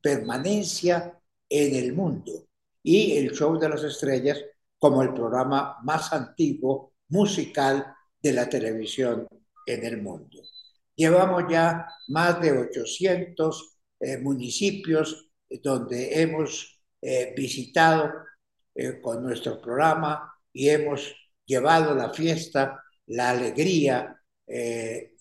permanencia 0.00 1.20
en 1.46 1.74
el 1.74 1.92
mundo 1.92 2.48
y 2.82 3.18
el 3.18 3.32
Show 3.32 3.58
de 3.58 3.68
las 3.68 3.84
Estrellas 3.84 4.42
como 4.78 5.02
el 5.02 5.12
programa 5.12 5.76
más 5.82 6.12
antiguo 6.14 6.94
musical 7.08 7.94
de 8.22 8.32
la 8.32 8.48
televisión 8.48 9.26
en 9.66 9.84
el 9.84 10.00
mundo. 10.00 10.40
Llevamos 11.00 11.44
ya 11.48 11.86
más 12.08 12.42
de 12.42 12.52
800 12.52 13.78
eh, 14.00 14.18
municipios 14.18 15.30
donde 15.62 16.20
hemos 16.20 16.78
eh, 17.00 17.32
visitado 17.34 18.12
eh, 18.74 19.00
con 19.00 19.22
nuestro 19.22 19.62
programa 19.62 20.30
y 20.52 20.68
hemos 20.68 21.10
llevado 21.46 21.94
la 21.94 22.12
fiesta, 22.12 22.84
la 23.06 23.30
alegría, 23.30 24.14
es 24.46 25.16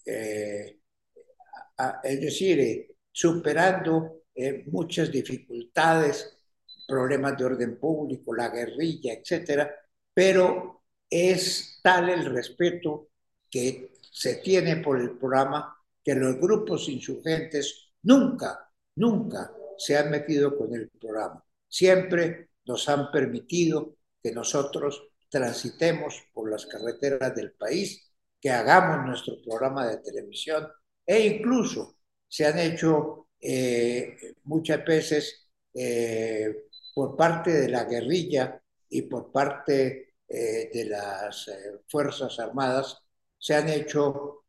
decir, 2.03 2.87
superando 3.09 4.23
muchas 4.65 5.09
dificultades, 5.09 6.41
problemas 6.85 7.37
de 7.37 7.45
orden 7.45 7.79
público, 7.79 8.35
la 8.35 8.49
guerrilla, 8.49 9.13
etcétera, 9.13 9.73
pero 10.13 10.83
es 11.09 11.79
tal 11.81 12.09
el 12.09 12.25
respeto 12.25 13.11
que 13.49 13.98
se 14.11 14.35
tiene 14.37 14.77
por 14.77 14.99
el 14.99 15.17
programa 15.17 15.75
que 16.03 16.15
los 16.15 16.37
grupos 16.37 16.89
insurgentes 16.89 17.91
nunca, 18.03 18.69
nunca 18.95 19.51
se 19.77 19.97
han 19.97 20.09
metido 20.09 20.57
con 20.57 20.73
el 20.73 20.89
programa. 20.89 21.43
Siempre 21.67 22.49
nos 22.65 22.87
han 22.89 23.11
permitido 23.11 23.95
que 24.21 24.31
nosotros 24.31 25.09
transitemos 25.29 26.27
por 26.33 26.49
las 26.49 26.65
carreteras 26.65 27.35
del 27.35 27.53
país, 27.53 28.11
que 28.41 28.49
hagamos 28.49 29.05
nuestro 29.05 29.41
programa 29.41 29.87
de 29.87 29.97
televisión 29.97 30.67
e 31.05 31.25
incluso 31.25 31.97
se 32.27 32.45
han 32.45 32.59
hecho 32.59 33.29
eh, 33.41 34.35
muchas 34.43 34.83
veces 34.85 35.49
eh, 35.73 36.65
por 36.93 37.15
parte 37.15 37.51
de 37.51 37.69
la 37.69 37.85
guerrilla 37.85 38.61
y 38.89 39.03
por 39.03 39.31
parte 39.31 40.15
eh, 40.27 40.69
de 40.73 40.85
las 40.85 41.49
Fuerzas 41.87 42.39
Armadas, 42.39 43.01
se 43.39 43.55
han 43.55 43.69
hecho 43.69 44.45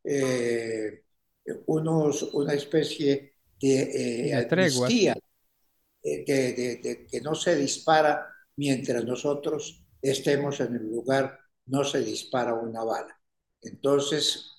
unos, 1.66 2.22
una 2.34 2.52
especie 2.52 3.34
de 3.60 4.46
amnistía, 4.50 5.16
de, 6.02 7.06
que 7.10 7.20
no 7.20 7.34
se 7.34 7.56
dispara 7.56 8.26
mientras 8.56 9.04
nosotros 9.04 9.84
estemos 10.02 10.60
en 10.60 10.74
el 10.76 10.90
lugar, 10.90 11.38
no 11.66 11.84
se 11.84 12.00
dispara 12.00 12.54
una 12.54 12.84
bala. 12.84 13.18
Entonces, 13.62 14.58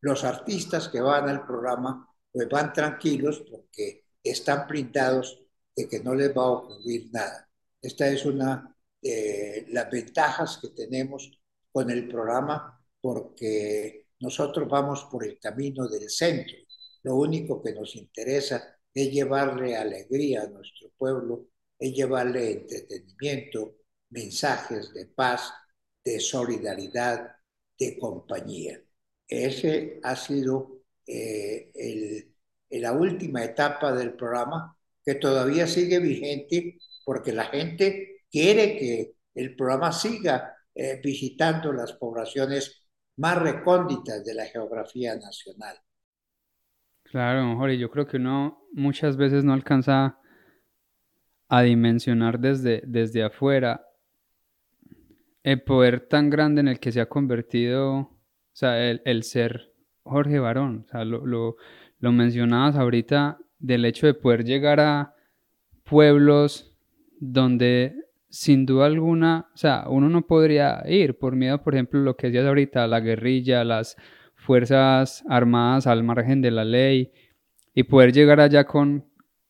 los 0.00 0.24
artistas 0.24 0.88
que 0.88 1.00
van 1.00 1.28
al 1.28 1.46
programa 1.46 2.06
pues 2.36 2.50
van 2.50 2.70
tranquilos 2.70 3.42
porque 3.50 4.04
están 4.22 4.66
blindados 4.68 5.42
de 5.74 5.88
que 5.88 6.00
no 6.00 6.14
les 6.14 6.36
va 6.36 6.42
a 6.42 6.50
ocurrir 6.50 7.08
nada. 7.10 7.48
Esta 7.80 8.08
es 8.08 8.26
una 8.26 8.76
de 9.00 9.66
las 9.70 9.90
ventajas 9.90 10.58
que 10.60 10.68
tenemos 10.68 11.40
con 11.72 11.90
el 11.90 12.06
programa 12.06 12.75
porque 13.06 14.06
nosotros 14.18 14.68
vamos 14.68 15.04
por 15.04 15.24
el 15.24 15.38
camino 15.38 15.86
del 15.86 16.10
centro. 16.10 16.56
Lo 17.04 17.14
único 17.14 17.62
que 17.62 17.72
nos 17.72 17.94
interesa 17.94 18.80
es 18.92 19.12
llevarle 19.12 19.76
alegría 19.76 20.42
a 20.42 20.48
nuestro 20.48 20.90
pueblo, 20.98 21.46
es 21.78 21.94
llevarle 21.94 22.50
entretenimiento, 22.50 23.76
mensajes 24.10 24.92
de 24.92 25.06
paz, 25.06 25.52
de 26.04 26.18
solidaridad, 26.18 27.30
de 27.78 27.96
compañía. 27.96 28.82
Ese 29.28 30.00
ha 30.02 30.16
sido 30.16 30.80
eh, 31.06 31.70
el, 31.74 32.34
la 32.70 32.90
última 32.90 33.44
etapa 33.44 33.92
del 33.92 34.14
programa 34.14 34.76
que 35.04 35.14
todavía 35.14 35.68
sigue 35.68 36.00
vigente 36.00 36.78
porque 37.04 37.32
la 37.32 37.44
gente 37.44 38.22
quiere 38.28 38.76
que 38.76 39.14
el 39.32 39.54
programa 39.54 39.92
siga 39.92 40.56
eh, 40.74 41.00
visitando 41.00 41.72
las 41.72 41.92
poblaciones 41.92 42.82
más 43.16 43.38
recónditas 43.38 44.24
de 44.24 44.34
la 44.34 44.46
geografía 44.46 45.14
nacional. 45.16 45.76
Claro, 47.04 47.56
Jorge, 47.56 47.78
yo 47.78 47.90
creo 47.90 48.06
que 48.06 48.16
uno 48.16 48.66
muchas 48.72 49.16
veces 49.16 49.44
no 49.44 49.52
alcanza 49.52 50.18
a 51.48 51.62
dimensionar 51.62 52.38
desde, 52.40 52.82
desde 52.86 53.22
afuera 53.22 53.86
el 55.42 55.62
poder 55.62 56.08
tan 56.08 56.28
grande 56.28 56.60
en 56.60 56.68
el 56.68 56.80
que 56.80 56.90
se 56.90 57.00
ha 57.00 57.08
convertido 57.08 58.16
o 58.56 58.58
sea, 58.58 58.90
el, 58.90 59.22
ser 59.22 59.70
Jorge 60.02 60.38
Barón, 60.38 60.86
o 60.86 60.90
sea, 60.90 61.04
lo, 61.04 61.26
lo, 61.26 61.56
lo, 61.98 62.12
mencionabas 62.12 62.74
ahorita 62.74 63.38
del 63.58 63.84
hecho 63.84 64.06
de 64.06 64.14
poder 64.14 64.44
llegar 64.44 64.80
a 64.80 65.14
pueblos 65.84 66.74
donde 67.20 68.05
sin 68.28 68.66
duda 68.66 68.86
alguna, 68.86 69.48
o 69.54 69.56
sea, 69.56 69.84
uno 69.88 70.08
no 70.08 70.26
podría 70.26 70.82
ir 70.86 71.18
por 71.18 71.36
miedo, 71.36 71.62
por 71.62 71.74
ejemplo, 71.74 72.00
lo 72.00 72.16
que 72.16 72.28
decías 72.28 72.46
ahorita, 72.46 72.86
la 72.86 73.00
guerrilla, 73.00 73.64
las 73.64 73.96
fuerzas 74.34 75.24
armadas 75.28 75.86
al 75.86 76.02
margen 76.02 76.42
de 76.42 76.50
la 76.50 76.64
ley, 76.64 77.12
y 77.74 77.84
poder 77.84 78.12
llegar 78.12 78.40
allá 78.40 78.64
con, 78.64 79.04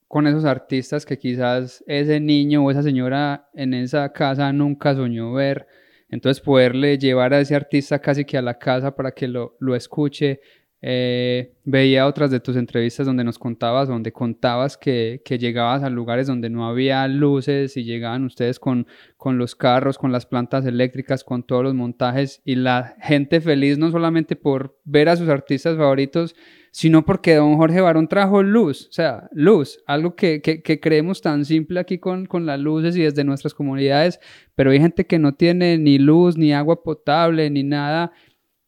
con 0.09 0.27
esos 0.27 0.45
artistas 0.45 1.07
que 1.07 1.19
quizás 1.19 1.85
ese 1.87 2.21
niño 2.21 2.65
o 2.65 2.71
esa 2.71 2.83
señora 2.83 3.49
en 3.55 3.75
esa 3.75 4.13
casa 4.13 4.53
nunca 4.53 4.95
soñó 4.95 5.33
ver 5.33 5.67
entonces 6.09 6.43
poderle 6.43 6.99
llevar 6.99 7.35
a 7.35 7.41
ese 7.41 7.55
artista 7.55 7.99
casi 7.99 8.25
que 8.25 8.39
a 8.39 8.43
la 8.43 8.59
casa 8.59 8.95
para 8.95 9.13
que 9.13 9.29
lo, 9.29 9.57
lo 9.59 9.75
escuche. 9.75 10.41
Eh, 10.89 11.53
veía 11.65 12.07
otras 12.07 12.31
de 12.31 12.39
tus 12.39 12.55
entrevistas 12.55 13.09
donde 13.09 13.25
nos 13.25 13.41
contabas, 13.41 13.89
donde 13.89 14.13
contabas 14.13 14.77
que, 14.77 15.21
que, 15.25 15.37
llegabas 15.37 15.83
a 15.83 15.91
lugares 15.91 16.29
donde 16.29 16.49
no 16.49 16.65
había 16.69 17.09
luces 17.09 17.77
y 17.77 17.83
llegaban 17.83 18.23
ustedes 18.23 18.61
con, 18.61 18.87
con 19.17 19.37
los 19.37 19.57
carros, 19.57 19.99
con 19.99 20.13
las 20.13 20.27
plantas 20.27 20.65
eléctricas, 20.65 21.25
con 21.25 21.43
todos 21.43 21.65
los 21.65 21.75
montajes 21.75 22.41
y 22.45 22.55
la 22.55 22.95
gente 23.01 23.41
feliz 23.41 23.79
no 23.79 23.91
solamente 23.91 24.37
por 24.37 24.79
ver 24.85 25.09
a 25.09 25.17
sus 25.17 25.29
artistas 25.29 25.77
favoritos, 25.77 26.37
sino 26.71 27.05
porque 27.05 27.35
don 27.35 27.57
Jorge 27.57 27.81
Barón 27.81 28.07
trajo 28.07 28.45
luz, 28.45 28.87
o 28.89 28.93
sea, 28.93 29.29
luz, 29.33 29.83
algo 29.89 30.15
que, 30.15 30.41
que, 30.41 30.79
creemos 30.79 31.21
tan 31.21 31.45
simple 31.45 31.81
aquí 31.81 31.99
con, 31.99 32.27
con, 32.27 32.47
las 32.47 32.61
luces 32.61 32.97
y 32.97 33.03
desde 33.03 33.25
nuestras 33.25 33.55
comunidades, 33.55 34.21
pero 34.55 34.71
hay 34.71 34.79
gente 34.79 35.05
que 35.05 35.19
no 35.19 35.35
tiene 35.35 35.79
ni 35.79 35.99
luz, 35.99 36.37
ni 36.37 36.53
agua 36.53 36.85
potable, 36.85 37.51
ni 37.51 37.65
nada, 37.65 38.13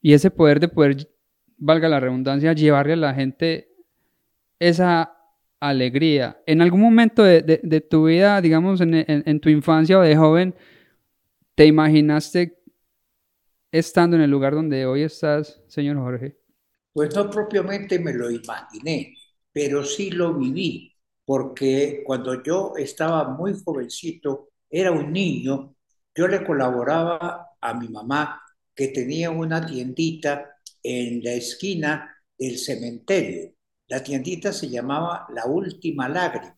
y 0.00 0.14
ese 0.14 0.33
poder 0.33 0.59
de 0.59 0.68
poder, 0.68 1.09
valga 1.58 1.88
la 1.88 2.00
redundancia, 2.00 2.52
llevarle 2.52 2.94
a 2.94 2.96
la 2.96 3.14
gente 3.14 3.68
esa 4.58 5.14
alegría. 5.60 6.40
En 6.46 6.62
algún 6.62 6.80
momento 6.80 7.22
de, 7.22 7.42
de, 7.42 7.80
tu 7.80 8.06
vida, 8.06 8.40
digamos, 8.40 8.80
en, 8.80 8.94
en, 8.94 9.22
en 9.26 9.40
tu 9.40 9.48
infancia 9.48 9.98
o 9.98 10.02
de 10.02 10.16
joven, 10.16 10.54
¿te 11.54 11.66
imaginaste 11.66 12.58
estando 13.72 14.16
en 14.16 14.22
el 14.22 14.30
lugar 14.30 14.54
donde 14.54 14.86
hoy 14.86 15.02
estás, 15.02 15.60
señor 15.66 15.96
Jorge? 15.98 16.36
Pues 16.92 17.14
no 17.14 17.28
propiamente 17.30 17.98
me 17.98 18.12
lo 18.12 18.30
imaginé, 18.30 19.14
pero 19.52 19.84
sí 19.84 20.10
lo 20.10 20.34
viví, 20.34 20.94
porque 21.24 22.02
cuando 22.04 22.42
yo 22.42 22.72
estaba 22.76 23.28
muy 23.28 23.54
jovencito, 23.62 24.48
era 24.70 24.90
un 24.92 25.12
niño, 25.12 25.74
yo 26.14 26.28
le 26.28 26.44
colaboraba 26.44 27.50
a 27.60 27.74
mi 27.74 27.88
mamá 27.88 28.42
que 28.74 28.88
tenía 28.88 29.30
una 29.30 29.64
tiendita 29.64 30.57
en 30.82 31.22
la 31.22 31.32
esquina 31.32 32.16
del 32.38 32.58
cementerio. 32.58 33.54
La 33.86 34.02
tiendita 34.02 34.52
se 34.52 34.68
llamaba 34.68 35.26
La 35.34 35.46
Última 35.46 36.08
Lágrima 36.08 36.56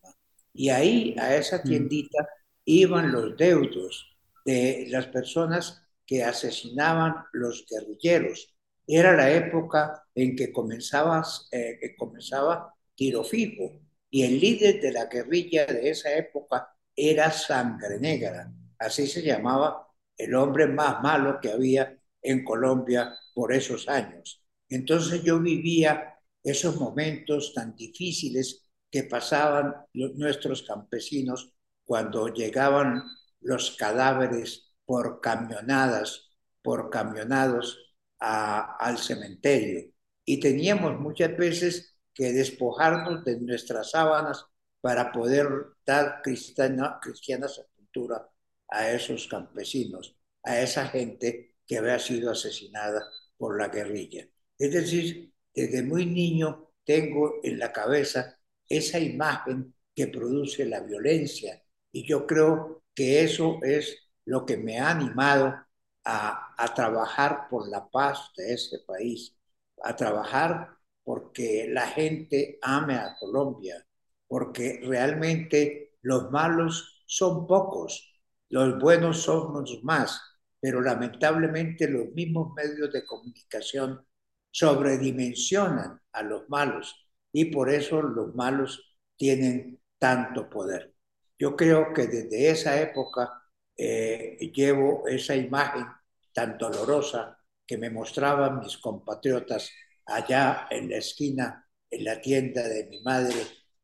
y 0.52 0.68
ahí 0.68 1.14
a 1.18 1.36
esa 1.36 1.58
mm. 1.58 1.62
tiendita 1.62 2.28
iban 2.64 3.12
los 3.12 3.36
deudos 3.36 4.16
de 4.44 4.86
las 4.88 5.06
personas 5.06 5.82
que 6.06 6.24
asesinaban 6.24 7.14
los 7.32 7.66
guerrilleros 7.70 8.54
era 8.92 9.14
la 9.14 9.30
época 9.30 10.04
en 10.14 10.34
que, 10.34 10.52
comenzabas, 10.52 11.48
eh, 11.52 11.78
que 11.80 11.94
comenzaba 11.94 12.74
tiro 12.94 13.22
fijo 13.22 13.80
y 14.10 14.24
el 14.24 14.40
líder 14.40 14.80
de 14.80 14.92
la 14.92 15.06
guerrilla 15.06 15.64
de 15.66 15.90
esa 15.90 16.12
época 16.12 16.74
era 16.96 17.30
Sangre 17.30 18.00
Negra, 18.00 18.52
así 18.78 19.06
se 19.06 19.22
llamaba 19.22 19.86
el 20.16 20.34
hombre 20.34 20.66
más 20.66 21.00
malo 21.02 21.38
que 21.40 21.50
había 21.50 21.96
en 22.22 22.44
Colombia 22.44 23.14
por 23.34 23.52
esos 23.52 23.88
años. 23.88 24.42
Entonces 24.68 25.22
yo 25.22 25.40
vivía 25.40 26.14
esos 26.42 26.76
momentos 26.76 27.52
tan 27.54 27.74
difíciles 27.74 28.68
que 28.90 29.04
pasaban 29.04 29.74
nuestros 29.92 30.62
campesinos 30.62 31.52
cuando 31.84 32.28
llegaban 32.28 33.02
los 33.40 33.76
cadáveres 33.76 34.72
por 34.84 35.20
camionadas, 35.20 36.30
por 36.62 36.90
camionados 36.90 37.78
al 38.18 38.98
cementerio 38.98 39.90
y 40.24 40.38
teníamos 40.38 41.00
muchas 41.00 41.36
veces 41.36 41.96
que 42.14 42.32
despojarnos 42.32 43.24
de 43.24 43.40
nuestras 43.40 43.90
sábanas 43.90 44.44
para 44.80 45.10
poder 45.10 45.48
dar 45.84 46.20
cristiana, 46.22 46.98
cristiana 47.02 47.48
sepultura 47.48 48.28
a 48.68 48.90
esos 48.90 49.26
campesinos, 49.26 50.16
a 50.44 50.60
esa 50.60 50.86
gente 50.86 51.56
que 51.70 51.78
había 51.78 52.00
sido 52.00 52.32
asesinada 52.32 53.08
por 53.36 53.56
la 53.56 53.68
guerrilla. 53.68 54.26
Es 54.58 54.72
decir, 54.72 55.32
desde 55.54 55.84
muy 55.84 56.04
niño 56.04 56.72
tengo 56.84 57.36
en 57.44 57.60
la 57.60 57.70
cabeza 57.72 58.40
esa 58.68 58.98
imagen 58.98 59.72
que 59.94 60.08
produce 60.08 60.64
la 60.66 60.80
violencia 60.80 61.62
y 61.92 62.04
yo 62.08 62.26
creo 62.26 62.82
que 62.92 63.22
eso 63.22 63.60
es 63.62 63.96
lo 64.24 64.44
que 64.44 64.56
me 64.56 64.80
ha 64.80 64.90
animado 64.90 65.64
a, 66.04 66.74
trabajar 66.74 67.46
por 67.48 67.68
la 67.68 67.88
paz 67.88 68.32
de 68.36 68.54
ese 68.54 68.80
país, 68.80 69.36
a 69.84 69.94
trabajar 69.94 70.70
porque 71.04 71.68
la 71.70 71.86
gente 71.86 72.58
ame 72.62 72.96
a 72.96 73.14
Colombia, 73.16 73.86
porque 74.26 74.80
realmente 74.82 75.94
los 76.02 76.32
malos 76.32 77.04
son 77.06 77.46
pocos 77.46 78.10
los 78.50 78.80
buenos 78.80 79.22
somos 79.22 79.78
más, 79.84 80.20
pero 80.60 80.80
lamentablemente 80.82 81.88
los 81.88 82.10
mismos 82.12 82.52
medios 82.54 82.92
de 82.92 83.04
comunicación 83.04 84.06
sobredimensionan 84.50 86.00
a 86.12 86.22
los 86.22 86.48
malos 86.48 87.08
y 87.32 87.46
por 87.46 87.70
eso 87.70 88.02
los 88.02 88.34
malos 88.34 88.96
tienen 89.16 89.80
tanto 89.98 90.48
poder. 90.50 90.94
Yo 91.38 91.56
creo 91.56 91.92
que 91.94 92.06
desde 92.06 92.50
esa 92.50 92.80
época 92.80 93.30
eh, 93.76 94.38
llevo 94.54 95.06
esa 95.08 95.34
imagen 95.36 95.86
tan 96.32 96.58
dolorosa 96.58 97.38
que 97.66 97.78
me 97.78 97.90
mostraban 97.90 98.60
mis 98.60 98.78
compatriotas 98.78 99.70
allá 100.06 100.66
en 100.70 100.90
la 100.90 100.96
esquina, 100.98 101.66
en 101.90 102.04
la 102.04 102.20
tienda 102.20 102.66
de 102.68 102.86
mi 102.86 103.00
madre, 103.02 103.36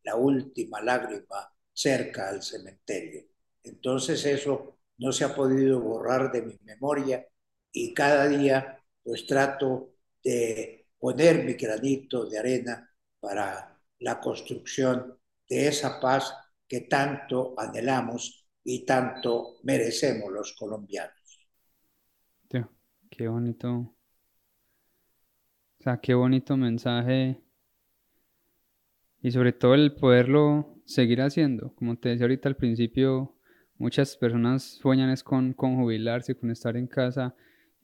la 0.02 0.16
última 0.16 0.80
lágrima 0.82 1.50
cerca 1.72 2.28
al 2.28 2.42
cementerio. 2.42 3.24
Entonces 3.62 4.24
eso 4.26 4.75
no 4.98 5.12
se 5.12 5.24
ha 5.24 5.34
podido 5.34 5.80
borrar 5.80 6.32
de 6.32 6.42
mi 6.42 6.58
memoria 6.64 7.26
y 7.72 7.92
cada 7.94 8.28
día 8.28 8.82
pues 9.02 9.26
trato 9.26 9.94
de 10.22 10.88
poner 10.98 11.44
mi 11.44 11.54
granito 11.54 12.26
de 12.26 12.38
arena 12.38 12.90
para 13.20 13.78
la 14.00 14.20
construcción 14.20 15.18
de 15.48 15.68
esa 15.68 16.00
paz 16.00 16.32
que 16.66 16.82
tanto 16.82 17.54
anhelamos 17.58 18.48
y 18.64 18.84
tanto 18.84 19.58
merecemos 19.62 20.32
los 20.32 20.54
colombianos. 20.54 21.16
Qué 23.10 23.28
bonito. 23.28 23.70
O 23.70 23.94
sea, 25.82 25.98
qué 26.00 26.14
bonito 26.14 26.56
mensaje. 26.56 27.40
Y 29.22 29.30
sobre 29.30 29.52
todo 29.52 29.74
el 29.74 29.94
poderlo 29.94 30.82
seguir 30.84 31.22
haciendo. 31.22 31.74
Como 31.74 31.96
te 31.96 32.10
decía 32.10 32.24
ahorita 32.24 32.48
al 32.48 32.56
principio, 32.56 33.35
muchas 33.78 34.16
personas 34.16 34.62
sueñan 34.62 35.10
es 35.10 35.22
con, 35.22 35.52
con 35.52 35.76
jubilarse, 35.76 36.34
con 36.34 36.50
estar 36.50 36.76
en 36.76 36.86
casa. 36.86 37.34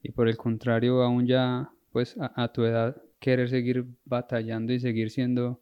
Y 0.01 0.11
por 0.11 0.27
el 0.27 0.37
contrario, 0.37 1.01
aún 1.01 1.25
ya, 1.25 1.71
pues 1.91 2.15
a, 2.19 2.51
tu 2.51 2.63
edad, 2.65 3.01
querer 3.19 3.49
seguir 3.49 3.85
batallando 4.05 4.73
y 4.73 4.79
seguir 4.79 5.09
siendo, 5.11 5.47
o 5.47 5.61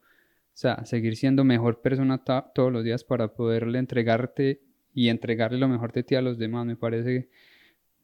sea, 0.53 0.83
seguir 0.85 1.15
siendo 1.15 1.43
mejor 1.43 1.81
persona 1.81 2.23
todos 2.23 2.71
los 2.71 2.83
días 2.83 3.03
para 3.03 3.33
poderle 3.33 3.79
entregarte 3.79 4.61
y 4.93 5.09
entregarle 5.09 5.59
lo 5.59 5.67
mejor 5.67 5.91
de 5.91 6.03
ti 6.03 6.15
a 6.15 6.21
los 6.21 6.37
demás. 6.37 6.65
Me 6.65 6.75
parece 6.75 7.29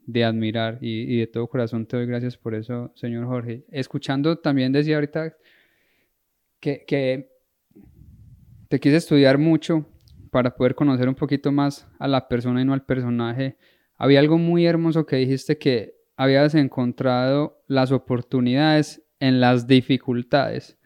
de 0.06 0.24
admirar 0.24 0.78
y, 0.82 1.18
de 1.20 1.28
todo 1.28 1.48
corazón 1.48 1.86
te 1.86 1.98
doy 1.98 2.06
gracias 2.06 2.38
por 2.38 2.54
eso, 2.54 2.92
señor 2.96 3.26
Jorge. 3.26 3.66
Escuchando 3.72 4.38
también 4.38 4.72
decía 4.72 4.96
ahorita 4.96 5.36
que, 6.60 6.86
que 6.86 7.32
te 8.70 8.80
quise 8.80 8.98
estudiar 8.98 9.38
mucho 9.38 9.86
para 10.32 10.56
poder 10.56 10.76
conocer 10.76 11.08
un 11.08 11.16
poquito 11.16 11.52
más 11.52 11.88
a 12.00 12.08
la 12.08 12.28
persona 12.28 12.62
y 12.62 12.66
no 12.66 12.74
al 12.74 12.86
personaje. 12.86 13.58
Había 13.96 14.20
algo 14.20 14.38
muy 14.38 14.66
hermoso 14.66 15.06
que 15.06 15.16
dijiste 15.18 15.58
que 15.58 15.96
habías 16.16 16.56
encontrado 16.56 17.64
las 17.68 17.92
oportunidades 17.92 19.04
en 19.20 19.40
las 19.40 19.68
dificultades. 19.68 20.78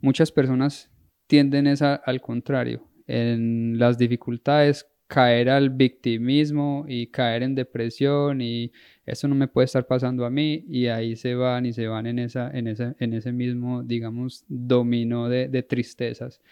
Muchas 0.00 0.32
personas 0.32 0.90
tienden 1.26 1.66
esa, 1.66 1.94
al 1.94 2.20
contrario. 2.20 2.86
En 3.06 3.78
las 3.78 3.98
dificultades 3.98 4.86
caer 5.06 5.48
al 5.48 5.70
victimismo 5.70 6.84
y 6.86 7.06
caer 7.06 7.42
en 7.42 7.54
depresión 7.54 8.42
y 8.42 8.72
eso 9.06 9.26
no 9.26 9.34
me 9.34 9.48
puede 9.48 9.64
estar 9.64 9.86
pasando 9.86 10.26
a 10.26 10.30
mí 10.30 10.66
y 10.68 10.88
ahí 10.88 11.16
se 11.16 11.34
van 11.34 11.64
y 11.64 11.72
se 11.72 11.86
van 11.88 12.06
en, 12.06 12.18
esa, 12.18 12.50
en, 12.50 12.68
ese, 12.68 12.94
en 12.98 13.14
ese 13.14 13.32
mismo, 13.32 13.82
digamos, 13.82 14.44
dominó 14.48 15.30
de 15.30 15.62
tristezas. 15.62 16.42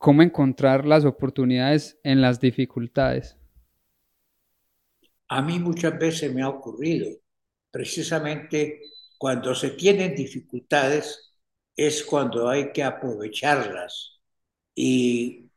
¿Cómo 0.00 0.22
encontrar 0.22 0.86
las 0.86 1.04
oportunidades 1.04 2.00
en 2.04 2.22
las 2.22 2.40
dificultades? 2.40 3.36
A 5.28 5.42
mí 5.42 5.58
muchas 5.58 5.98
veces 5.98 6.32
me 6.32 6.40
ha 6.40 6.48
ocurrido, 6.48 7.06
precisamente 7.70 8.80
cuando 9.18 9.54
se 9.54 9.72
tienen 9.72 10.14
dificultades 10.14 11.34
es 11.76 12.02
cuando 12.02 12.48
hay 12.48 12.72
que 12.72 12.82
aprovecharlas 12.82 14.22
y 14.74 15.50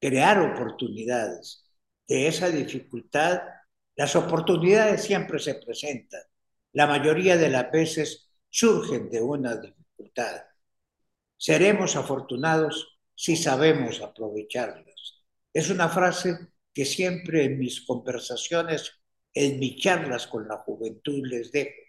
crear 0.00 0.38
oportunidades. 0.40 1.68
De 2.06 2.28
esa 2.28 2.50
dificultad, 2.50 3.40
las 3.96 4.14
oportunidades 4.14 5.02
siempre 5.02 5.40
se 5.40 5.56
presentan. 5.56 6.22
La 6.74 6.86
mayoría 6.86 7.36
de 7.36 7.50
las 7.50 7.72
veces 7.72 8.30
surgen 8.48 9.10
de 9.10 9.20
una 9.20 9.56
dificultad. 9.56 10.44
Seremos 11.36 11.96
afortunados 11.96 12.97
si 13.18 13.34
sabemos 13.34 14.00
aprovecharlas. 14.00 15.24
Es 15.52 15.70
una 15.70 15.88
frase 15.88 16.38
que 16.72 16.84
siempre 16.84 17.46
en 17.46 17.58
mis 17.58 17.80
conversaciones, 17.80 18.92
en 19.34 19.58
mis 19.58 19.76
charlas 19.82 20.28
con 20.28 20.46
la 20.46 20.58
juventud 20.58 21.26
les 21.26 21.50
dejo 21.50 21.82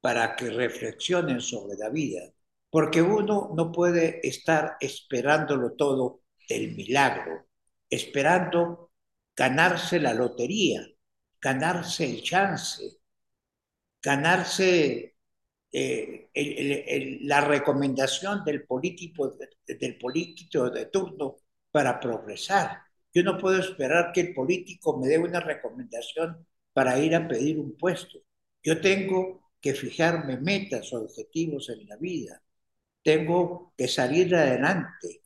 para 0.00 0.36
que 0.36 0.50
reflexionen 0.50 1.40
sobre 1.40 1.76
la 1.76 1.88
vida, 1.88 2.22
porque 2.70 3.02
uno 3.02 3.52
no 3.56 3.72
puede 3.72 4.20
estar 4.22 4.76
esperándolo 4.80 5.72
todo 5.72 6.22
el 6.48 6.76
milagro 6.76 7.48
esperando 7.90 8.92
ganarse 9.34 9.98
la 9.98 10.14
lotería, 10.14 10.86
ganarse 11.40 12.04
el 12.04 12.22
chance, 12.22 13.00
ganarse 14.00 15.16
eh, 15.70 16.30
la 17.22 17.40
recomendación 17.42 18.44
del 18.44 18.64
político, 18.64 19.36
del 19.66 19.98
político 19.98 20.70
de 20.70 20.86
turno 20.86 21.36
para 21.70 22.00
progresar. 22.00 22.82
Yo 23.12 23.22
no 23.22 23.38
puedo 23.38 23.58
esperar 23.58 24.12
que 24.12 24.20
el 24.20 24.34
político 24.34 24.98
me 24.98 25.08
dé 25.08 25.18
una 25.18 25.40
recomendación 25.40 26.46
para 26.72 26.98
ir 26.98 27.14
a 27.14 27.26
pedir 27.26 27.58
un 27.58 27.76
puesto. 27.76 28.18
Yo 28.62 28.80
tengo 28.80 29.50
que 29.60 29.74
fijarme 29.74 30.36
metas 30.38 30.92
o 30.92 31.02
objetivos 31.02 31.68
en 31.70 31.86
la 31.86 31.96
vida. 31.96 32.42
Tengo 33.02 33.72
que 33.76 33.88
salir 33.88 34.34
adelante 34.34 35.22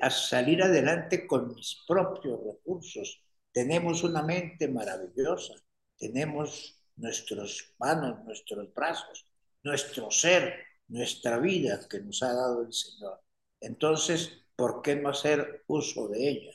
a 0.00 0.10
salir 0.10 0.62
adelante 0.62 1.26
con 1.26 1.48
mis 1.54 1.82
propios 1.86 2.38
recursos. 2.44 3.22
Tenemos 3.50 4.04
una 4.04 4.22
mente 4.22 4.68
maravillosa, 4.68 5.54
tenemos 5.96 6.80
nuestras 6.96 7.74
manos, 7.78 8.24
nuestros 8.24 8.72
brazos, 8.72 9.26
nuestro 9.68 10.10
ser, 10.10 10.54
nuestra 10.88 11.38
vida 11.38 11.80
que 11.88 12.00
nos 12.00 12.22
ha 12.22 12.32
dado 12.32 12.62
el 12.62 12.72
Señor. 12.72 13.20
Entonces, 13.60 14.32
¿por 14.56 14.82
qué 14.82 14.96
no 14.96 15.10
hacer 15.10 15.64
uso 15.66 16.08
de 16.08 16.28
ella? 16.30 16.52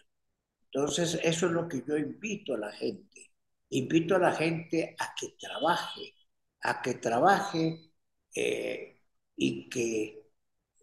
Entonces, 0.71 1.19
eso 1.23 1.45
es 1.47 1.51
lo 1.51 1.67
que 1.67 1.83
yo 1.87 1.97
invito 1.97 2.55
a 2.55 2.57
la 2.57 2.71
gente. 2.71 3.31
Invito 3.69 4.15
a 4.15 4.19
la 4.19 4.33
gente 4.33 4.95
a 4.99 5.13
que 5.19 5.35
trabaje, 5.39 6.13
a 6.61 6.81
que 6.81 6.95
trabaje 6.95 7.91
eh, 8.35 8.99
y 9.35 9.69
que 9.69 10.31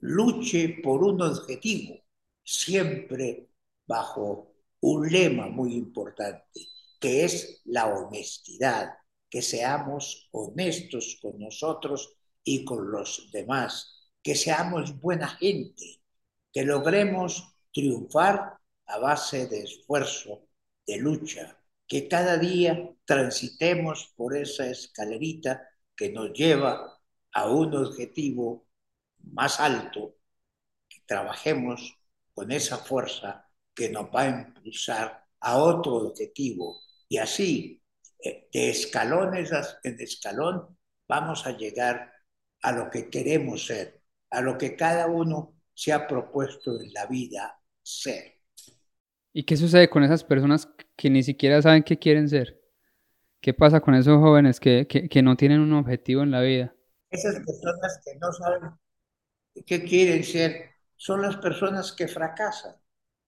luche 0.01 0.81
por 0.83 1.03
un 1.05 1.21
objetivo 1.23 2.01
siempre 2.45 3.49
bajo 3.87 4.55
un 4.81 5.11
lema 5.11 5.49
muy 5.49 5.75
importante, 5.75 6.61
que 7.01 7.25
es 7.25 7.63
la 7.65 7.87
honestidad, 7.87 8.95
que 9.29 9.43
seamos 9.43 10.29
honestos 10.33 11.19
con 11.23 11.39
nosotros 11.39 12.20
y 12.45 12.65
con 12.65 12.91
los 12.91 13.31
demás, 13.33 14.13
que 14.23 14.35
seamos 14.35 15.01
buena 15.01 15.29
gente, 15.29 16.03
que 16.53 16.65
logremos 16.65 17.55
triunfar 17.73 18.59
a 18.87 18.99
base 18.99 19.47
de 19.47 19.63
esfuerzo, 19.63 20.49
de 20.87 20.99
lucha, 20.99 21.59
que 21.87 22.09
cada 22.09 22.37
día 22.37 22.93
transitemos 23.05 24.13
por 24.17 24.37
esa 24.37 24.67
escalerita 24.67 25.69
que 25.97 26.11
nos 26.11 26.33
lleva 26.33 27.01
a 27.33 27.51
un 27.51 27.75
objetivo 27.75 28.67
más 29.19 29.61
alto, 29.61 30.17
que 30.89 31.01
trabajemos 31.07 31.97
con 32.33 32.51
esa 32.53 32.79
fuerza 32.79 33.47
que 33.75 33.89
nos 33.91 34.07
va 34.07 34.23
a 34.23 34.29
impulsar 34.29 35.27
a 35.41 35.59
otro 35.59 35.97
objetivo. 35.97 36.81
Y 37.09 37.19
así, 37.19 37.83
eh, 38.23 38.49
de 38.53 38.71
escalones 38.71 39.51
en 39.83 40.01
escalón, 40.01 40.77
vamos 41.09 41.47
a 41.47 41.57
llegar 41.57 42.13
a 42.63 42.73
lo 42.73 42.91
que 42.91 43.09
queremos 43.09 43.67
ser, 43.67 44.03
a 44.31 44.41
lo 44.41 44.59
que 44.59 44.77
cada 44.77 45.07
uno 45.07 45.55
se 45.75 45.93
ha 45.93 46.07
propuesto 46.07 46.81
en 46.81 46.93
la 46.93 47.07
vida 47.07 47.61
ser. 47.83 48.35
¿Y 49.33 49.45
qué 49.45 49.57
sucede 49.57 49.89
con 49.89 50.03
esas 50.03 50.25
personas 50.25 50.69
que 50.97 51.11
ni 51.11 51.23
siquiera 51.23 51.63
saben 51.63 51.83
qué 51.83 51.99
quieren 51.99 52.29
ser? 52.29 52.61
¿Qué 53.41 53.55
pasa 53.55 53.81
con 53.81 53.95
esos 53.95 54.19
jóvenes 54.19 54.61
que, 54.61 54.87
que, 54.87 55.09
que 55.09 55.23
no 55.23 55.37
tienen 55.37 55.61
un 55.61 55.73
objetivo 55.73 56.23
en 56.23 56.31
la 56.31 56.43
vida? 56.43 56.75
Esas 57.11 57.37
personas 57.37 58.01
que 58.05 58.17
no 58.17 58.33
saben 58.33 58.71
qué 59.67 59.85
quieren 59.85 60.25
ser, 60.25 60.71
son 60.97 61.23
las 61.23 61.37
personas 61.37 61.93
que 61.93 62.09
fracasan, 62.09 62.77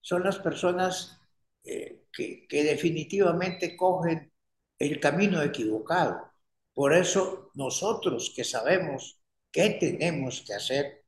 son 0.01 0.23
las 0.25 0.39
personas 0.39 1.19
eh, 1.65 2.05
que, 2.13 2.47
que 2.49 2.65
definitivamente 2.65 3.77
cogen 3.77 4.33
el 4.79 5.01
camino 5.01 5.43
equivocado. 5.43 6.31
Por 6.75 6.95
eso 6.95 7.51
nosotros 7.55 8.33
que 8.35 8.45
sabemos 8.45 9.22
qué 9.53 9.71
tenemos 9.79 10.43
que 10.47 10.55
hacer, 10.55 11.05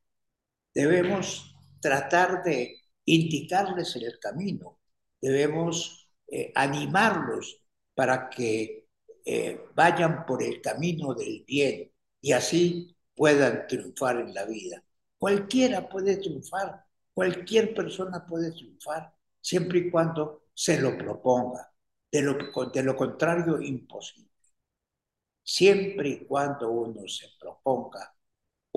debemos 0.73 1.55
tratar 1.81 2.43
de 2.43 2.81
indicarles 3.05 3.95
el 3.95 4.19
camino, 4.19 4.79
debemos 5.21 6.09
eh, 6.27 6.51
animarlos 6.55 7.61
para 7.93 8.29
que 8.29 8.87
eh, 9.25 9.59
vayan 9.73 10.25
por 10.25 10.43
el 10.43 10.61
camino 10.61 11.13
del 11.13 11.43
bien 11.45 11.91
y 12.21 12.31
así 12.31 12.95
puedan 13.15 13.67
triunfar 13.67 14.17
en 14.17 14.33
la 14.33 14.45
vida. 14.45 14.83
Cualquiera 15.17 15.89
puede 15.89 16.17
triunfar, 16.17 16.85
cualquier 17.13 17.73
persona 17.73 18.25
puede 18.25 18.51
triunfar, 18.51 19.13
siempre 19.41 19.79
y 19.79 19.89
cuando 19.89 20.43
se 20.53 20.79
lo 20.79 20.97
proponga. 20.97 21.71
De 22.11 22.21
lo, 22.21 22.37
de 22.71 22.83
lo 22.83 22.95
contrario, 22.95 23.59
imposible. 23.61 24.31
Siempre 25.43 26.09
y 26.09 26.25
cuando 26.25 26.71
uno 26.71 27.05
se 27.07 27.27
proponga 27.37 28.14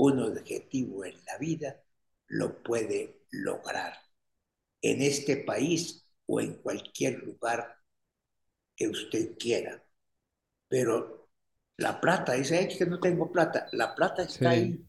un 0.01 0.21
objetivo 0.21 1.05
en 1.05 1.17
la 1.25 1.39
vida, 1.39 1.83
lo 2.29 2.63
puede 2.63 3.23
lograr. 3.31 3.95
En 4.81 5.03
este 5.03 5.39
país 5.39 6.07
o 6.27 6.41
en 6.41 6.55
cualquier 6.55 7.19
lugar 7.25 7.77
que 8.77 8.89
usted 8.89 9.37
quiera. 9.37 9.83
Pero 10.69 11.31
la 11.79 12.01
plata, 12.01 12.35
dice, 12.35 12.63
es 12.63 12.77
que 12.77 12.87
no 12.87 13.01
tengo 13.01 13.33
plata. 13.33 13.69
La 13.73 13.95
plata 13.95 14.23
está 14.23 14.51
ahí, 14.51 14.81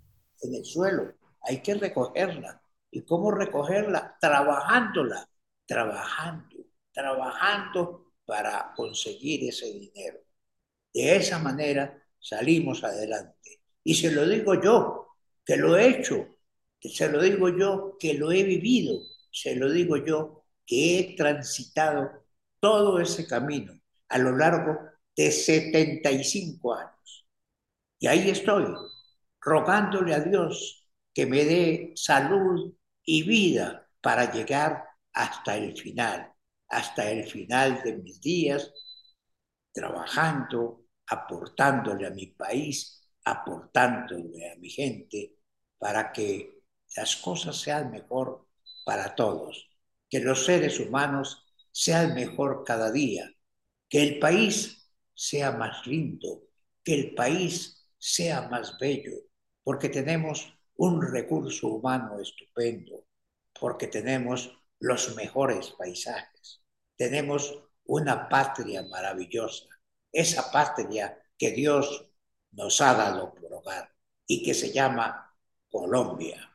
en 0.41 0.55
el 0.55 0.65
suelo. 0.65 1.15
Hay 1.41 1.61
que 1.61 1.73
recogerla. 1.73 2.61
¿Y 2.91 3.01
cómo 3.01 3.31
recogerla? 3.31 4.17
Trabajándola, 4.19 5.27
trabajando, 5.65 6.57
trabajando 6.91 8.13
para 8.25 8.73
conseguir 8.75 9.49
ese 9.49 9.73
dinero. 9.73 10.19
De 10.93 11.15
esa 11.15 11.39
manera 11.39 12.03
salimos 12.19 12.83
adelante. 12.83 13.58
Y 13.89 13.95
se 13.95 14.12
lo 14.12 14.23
digo 14.30 14.54
yo, 14.62 15.15
que 15.43 15.58
lo 15.58 15.75
he 15.75 15.88
hecho, 15.88 16.38
se 16.80 17.10
lo 17.10 17.19
digo 17.23 17.49
yo, 17.49 17.97
que 17.99 18.13
lo 18.13 18.32
he 18.32 18.43
vivido, 18.43 19.02
se 19.32 19.56
lo 19.56 19.67
digo 19.71 19.97
yo, 19.97 20.43
que 20.63 20.99
he 20.99 21.15
transitado 21.15 22.23
todo 22.60 22.99
ese 22.99 23.25
camino 23.25 23.73
a 24.10 24.19
lo 24.19 24.38
largo 24.38 24.78
de 25.17 25.32
75 25.32 26.75
años. 26.75 27.25
Y 27.97 28.06
ahí 28.06 28.30
estoy, 28.30 28.67
rogándole 29.41 30.13
a 30.13 30.19
Dios 30.19 30.88
que 31.12 31.25
me 31.25 31.43
dé 31.43 31.93
salud 31.95 32.71
y 33.04 33.23
vida 33.23 33.89
para 34.02 34.32
llegar 34.32 34.84
hasta 35.13 35.58
el 35.58 35.75
final, 35.75 36.32
hasta 36.67 37.10
el 37.10 37.28
final 37.28 37.82
de 37.84 37.97
mis 37.97 38.21
días, 38.21 38.71
trabajando, 39.73 40.84
aportándole 41.08 42.06
a 42.06 42.12
mi 42.12 42.28
país, 42.28 42.98
aportándole 43.23 44.51
a 44.51 44.55
mi 44.58 44.69
gente, 44.69 45.36
para 45.77 46.12
que 46.12 46.62
las 46.95 47.15
cosas 47.15 47.58
sean 47.58 47.91
mejor 47.91 48.47
para 48.86 49.15
todos, 49.15 49.69
que 50.10 50.19
los 50.19 50.45
seres 50.45 50.79
humanos 50.79 51.45
sean 51.71 52.15
mejor 52.15 52.63
cada 52.65 52.91
día, 52.91 53.32
que 53.88 54.03
el 54.03 54.19
país 54.19 54.91
sea 55.13 55.51
más 55.51 55.86
lindo, 55.86 56.43
que 56.84 56.93
el 56.93 57.15
país 57.15 57.88
sea 57.97 58.47
más 58.49 58.77
bello, 58.79 59.15
porque 59.63 59.89
tenemos 59.89 60.53
un 60.75 61.01
recurso 61.01 61.67
humano 61.67 62.19
estupendo, 62.19 63.05
porque 63.60 63.88
tenemos 63.88 64.58
los 64.79 65.15
mejores 65.15 65.71
paisajes, 65.71 66.63
tenemos 66.95 67.60
una 67.86 68.29
patria 68.29 68.84
maravillosa, 68.84 69.65
esa 70.12 70.51
patria 70.51 71.21
que 71.38 71.51
Dios 71.51 72.08
nos 72.51 72.81
ha 72.81 72.93
dado 72.93 73.33
por 73.33 73.53
hogar 73.53 73.93
y 74.27 74.43
que 74.43 74.53
se 74.53 74.71
llama 74.71 75.35
Colombia. 75.69 76.48